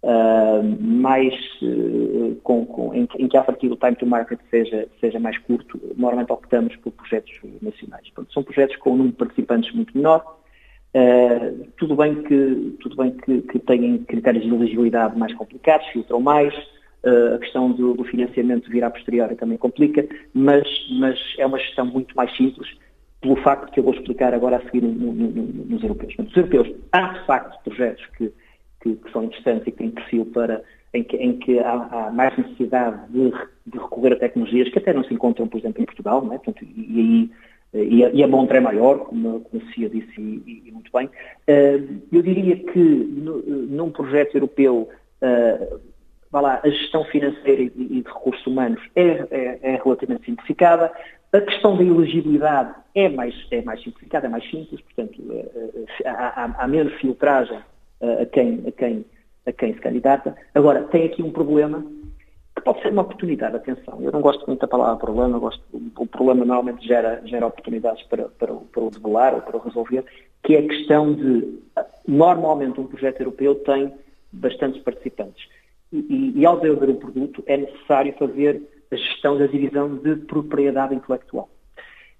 uh, 0.03 0.63
mais 0.81 1.33
uh, 1.61 2.35
com, 2.43 2.65
com, 2.65 2.93
em, 2.93 3.07
em, 3.17 3.27
que 3.27 3.37
a 3.37 3.43
partir 3.43 3.69
do 3.69 3.75
time 3.75 3.95
to 3.95 4.05
market 4.05 4.39
seja, 4.49 4.87
seja 4.99 5.19
mais 5.19 5.37
curto, 5.39 5.79
normalmente 5.95 6.31
optamos 6.31 6.75
por 6.77 6.91
projetos 6.91 7.33
nacionais. 7.61 8.09
Portanto, 8.09 8.33
são 8.33 8.43
projetos 8.43 8.75
com 8.77 8.91
um 8.91 8.97
número 8.97 9.11
de 9.11 9.17
participantes 9.17 9.73
muito 9.73 9.95
menor, 9.95 10.39
uh, 10.95 11.67
tudo 11.77 11.95
bem 11.95 12.23
que, 12.23 12.77
tudo 12.79 12.95
bem 12.95 13.11
que, 13.11 13.41
que 13.41 13.59
critérios 14.07 14.43
de 14.43 14.53
elegibilidade 14.53 15.17
mais 15.17 15.33
complicados, 15.33 15.87
filtram 15.87 16.19
mais, 16.19 16.53
a 17.35 17.37
questão 17.37 17.71
do, 17.71 17.93
do, 17.93 18.03
financiamento 18.03 18.69
vir 18.69 18.83
a 18.83 18.89
posteriori 18.89 19.35
também 19.35 19.57
complica, 19.57 20.05
mas, 20.33 20.67
mas 20.99 21.17
é 21.37 21.45
uma 21.45 21.57
gestão 21.57 21.85
muito 21.85 22.13
mais 22.17 22.35
simples, 22.35 22.67
pelo 23.21 23.37
facto 23.37 23.71
que 23.71 23.79
eu 23.79 23.83
vou 23.83 23.93
explicar 23.93 24.33
agora 24.33 24.57
a 24.57 24.61
seguir 24.63 24.81
no, 24.81 25.13
no, 25.13 25.13
no, 25.13 25.65
nos 25.65 25.81
europeus. 25.83 26.13
Mas, 26.17 26.27
os 26.27 26.35
europeus, 26.35 26.75
há 26.91 27.13
de 27.13 27.25
facto 27.25 27.63
projetos 27.63 28.05
que 28.17 28.33
que, 28.95 29.03
que 29.03 29.11
são 29.11 29.23
interessantes 29.23 29.67
e 29.67 29.71
que 29.71 29.77
têm 29.77 29.91
perfil 29.91 30.25
para, 30.27 30.63
em 30.93 31.03
que, 31.03 31.17
em 31.17 31.37
que 31.37 31.59
há, 31.59 31.73
há, 31.73 32.11
mais 32.11 32.37
necessidade 32.37 33.11
de, 33.11 33.31
de, 33.65 33.77
recorrer 33.77 34.13
a 34.13 34.17
tecnologias 34.17 34.69
que 34.69 34.79
até 34.79 34.93
não 34.93 35.03
se 35.03 35.13
encontram, 35.13 35.47
por 35.47 35.59
exemplo, 35.59 35.81
em 35.81 35.85
Portugal, 35.85 36.23
não 36.23 36.33
é? 36.33 36.37
Portanto, 36.37 36.63
e, 36.63 37.29
e, 37.73 38.03
e, 38.13 38.23
a 38.23 38.27
Montre 38.27 38.57
é 38.57 38.61
maior, 38.61 38.99
como, 38.99 39.41
como 39.41 39.63
a 39.63 39.73
CIA 39.73 39.89
disse 39.89 40.19
e, 40.19 40.63
e, 40.67 40.71
muito 40.71 40.91
bem. 40.91 41.07
Uh, 41.07 42.01
eu 42.11 42.21
diria 42.21 42.55
que 42.55 42.79
no, 42.79 43.41
num 43.41 43.91
projeto 43.91 44.35
europeu, 44.35 44.89
uh, 45.21 45.79
vá 46.31 46.41
lá, 46.41 46.61
a 46.63 46.69
gestão 46.69 47.03
financeira 47.05 47.63
e, 47.63 47.69
de 47.69 48.03
recursos 48.07 48.45
humanos 48.47 48.81
é, 48.95 49.27
é, 49.31 49.59
é, 49.61 49.81
relativamente 49.83 50.25
simplificada. 50.25 50.91
A 51.33 51.41
questão 51.41 51.75
da 51.75 51.83
elegibilidade 51.83 52.73
é 52.95 53.09
mais, 53.09 53.35
é 53.51 53.61
mais 53.61 53.83
simplificada, 53.83 54.27
é 54.27 54.29
mais 54.29 54.49
simples, 54.49 54.79
portanto, 54.81 55.21
uh, 55.21 55.85
há, 56.05 56.45
há, 56.45 56.63
há 56.63 56.67
menos 56.67 56.93
filtragem 56.93 57.59
a 58.01 58.25
quem, 58.25 58.63
a 58.67 58.71
quem, 58.71 59.05
a 59.45 59.51
quem 59.51 59.73
se 59.73 59.79
candidata. 59.79 60.35
Agora, 60.53 60.83
tem 60.83 61.05
aqui 61.05 61.21
um 61.21 61.31
problema 61.31 61.85
que 62.55 62.63
pode 62.63 62.81
ser 62.81 62.91
uma 62.91 63.03
oportunidade, 63.03 63.55
atenção. 63.55 64.01
Eu 64.01 64.11
não 64.11 64.21
gosto 64.21 64.45
muito 64.47 64.61
da 64.61 64.67
palavra 64.67 64.97
problema, 64.97 65.37
gosto, 65.37 65.63
o 65.71 66.07
problema 66.07 66.43
normalmente 66.43 66.85
gera, 66.85 67.21
gera 67.25 67.45
oportunidades 67.45 68.03
para, 68.03 68.29
para, 68.29 68.53
para 68.53 68.83
o 68.83 68.89
develar 68.89 69.35
ou 69.35 69.41
para 69.41 69.57
o 69.57 69.59
resolver, 69.59 70.03
que 70.43 70.55
é 70.55 70.59
a 70.59 70.67
questão 70.67 71.13
de, 71.13 71.59
normalmente 72.07 72.79
um 72.79 72.87
projeto 72.87 73.21
europeu 73.21 73.55
tem 73.55 73.93
bastantes 74.31 74.81
participantes. 74.81 75.47
E, 75.91 75.97
e, 75.97 76.39
e 76.39 76.45
ao 76.45 76.59
desenvolver 76.59 76.91
um 76.91 76.95
produto 76.95 77.43
é 77.45 77.57
necessário 77.57 78.13
fazer 78.17 78.61
a 78.91 78.95
gestão 78.95 79.37
da 79.37 79.47
divisão 79.47 79.95
de 79.97 80.15
propriedade 80.15 80.95
intelectual. 80.95 81.49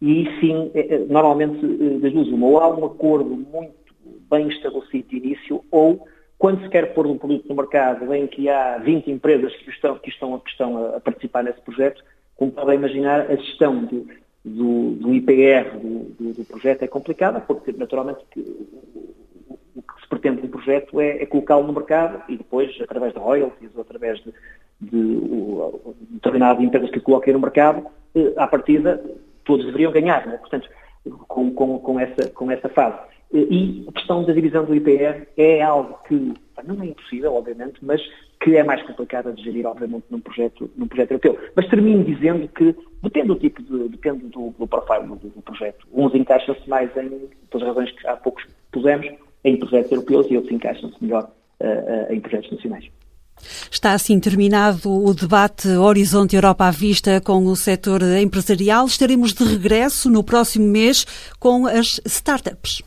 E 0.01 0.25
sim, 0.39 0.71
é, 0.73 0.95
é, 0.95 0.99
normalmente, 0.99 1.65
eh, 1.65 1.99
das 1.99 2.13
duas, 2.13 2.27
uma, 2.27 2.47
ou 2.47 2.59
há 2.59 2.69
um 2.69 2.85
acordo 2.85 3.35
muito 3.35 3.86
bem 4.29 4.47
estabelecido 4.47 5.09
de 5.09 5.17
início, 5.17 5.63
ou 5.71 6.07
quando 6.37 6.61
se 6.61 6.69
quer 6.69 6.93
pôr 6.93 7.07
um 7.07 7.17
produto 7.17 7.47
no 7.47 7.55
mercado 7.55 8.13
em 8.13 8.27
que 8.27 8.47
há 8.49 8.77
20 8.77 9.09
empresas 9.09 9.55
que 9.55 9.69
estão, 9.69 9.97
que 9.97 10.09
estão, 10.09 10.39
que 10.39 10.49
estão 10.51 10.95
a, 10.95 10.99
participar 10.99 11.43
nesse 11.43 11.61
projeto, 11.61 12.03
como 12.35 12.51
podem 12.51 12.75
imaginar, 12.75 13.21
a 13.31 13.35
gestão 13.35 13.85
do, 13.85 14.07
do, 14.45 14.91
do 14.91 15.13
IPR 15.13 15.77
do, 15.79 15.99
do, 16.11 16.33
do, 16.33 16.45
projeto 16.45 16.83
é 16.83 16.87
complicada, 16.87 17.39
porque 17.39 17.71
naturalmente 17.71 18.19
o 18.35 19.81
que 19.81 20.01
se 20.01 20.07
pretende 20.07 20.41
no 20.41 20.49
projeto 20.49 21.01
é, 21.01 21.23
é 21.23 21.25
colocá-lo 21.25 21.65
no 21.65 21.73
mercado 21.73 22.21
e 22.29 22.37
depois, 22.37 22.75
através 22.81 23.13
de 23.13 23.19
royalties 23.19 23.71
ou 23.75 23.81
através 23.81 24.19
de, 24.19 24.33
de, 24.79 25.19
de 25.19 26.03
determinadas 26.11 26.63
empresas 26.63 26.91
que 26.91 26.99
coloquem 26.99 27.33
no 27.33 27.39
mercado, 27.39 27.87
eh, 28.15 28.33
à 28.37 28.47
partida 28.47 29.03
todos 29.43 29.65
deveriam 29.65 29.91
ganhar, 29.91 30.27
é? 30.27 30.37
portanto, 30.37 30.69
com, 31.27 31.51
com, 31.51 31.79
com, 31.79 31.99
essa, 31.99 32.29
com 32.29 32.51
essa 32.51 32.69
fase. 32.69 32.99
E 33.33 33.85
a 33.87 33.91
questão 33.91 34.23
da 34.23 34.33
divisão 34.33 34.63
do 34.63 34.73
IPR 34.73 35.27
é 35.35 35.61
algo 35.61 35.99
que 36.07 36.33
não 36.65 36.81
é 36.81 36.87
impossível, 36.87 37.33
obviamente, 37.33 37.77
mas 37.81 38.01
que 38.41 38.55
é 38.55 38.63
mais 38.63 38.81
complicado 38.83 39.33
de 39.33 39.43
gerir, 39.43 39.65
obviamente, 39.65 40.05
num 40.09 40.19
projeto, 40.19 40.69
num 40.75 40.87
projeto 40.87 41.11
europeu. 41.11 41.37
Mas 41.55 41.67
termino 41.67 42.03
dizendo 42.03 42.47
que 42.49 42.75
depende 43.03 43.27
do 43.27 43.35
tipo 43.35 43.61
de, 43.61 43.89
depende 43.89 44.27
do, 44.27 44.53
do 44.57 44.67
profile 44.67 45.07
do, 45.07 45.15
do, 45.15 45.41
projeto. 45.41 45.85
Uns 45.91 46.13
encaixam-se 46.13 46.67
mais 46.69 46.89
em, 46.97 47.29
pelas 47.49 47.67
razões 47.67 47.91
que 47.91 48.07
há 48.07 48.15
poucos 48.15 48.45
pusemos, 48.71 49.07
em 49.43 49.57
projetos 49.57 49.91
europeus 49.91 50.27
e 50.29 50.35
outros 50.35 50.53
encaixam-se 50.53 50.95
melhor 51.01 51.29
uh, 51.61 51.65
uh, 51.65 52.13
em 52.13 52.19
projetos 52.19 52.51
nacionais. 52.51 52.89
Está 53.71 53.93
assim 53.93 54.19
terminado 54.19 54.89
o 54.89 55.13
debate 55.13 55.67
Horizonte 55.69 56.35
Europa 56.35 56.65
à 56.65 56.71
Vista 56.71 57.21
com 57.21 57.45
o 57.45 57.55
setor 57.55 58.01
empresarial. 58.01 58.85
Estaremos 58.87 59.33
de 59.33 59.43
regresso 59.43 60.09
no 60.09 60.23
próximo 60.23 60.65
mês 60.67 61.05
com 61.39 61.67
as 61.67 62.01
startups. 62.05 62.81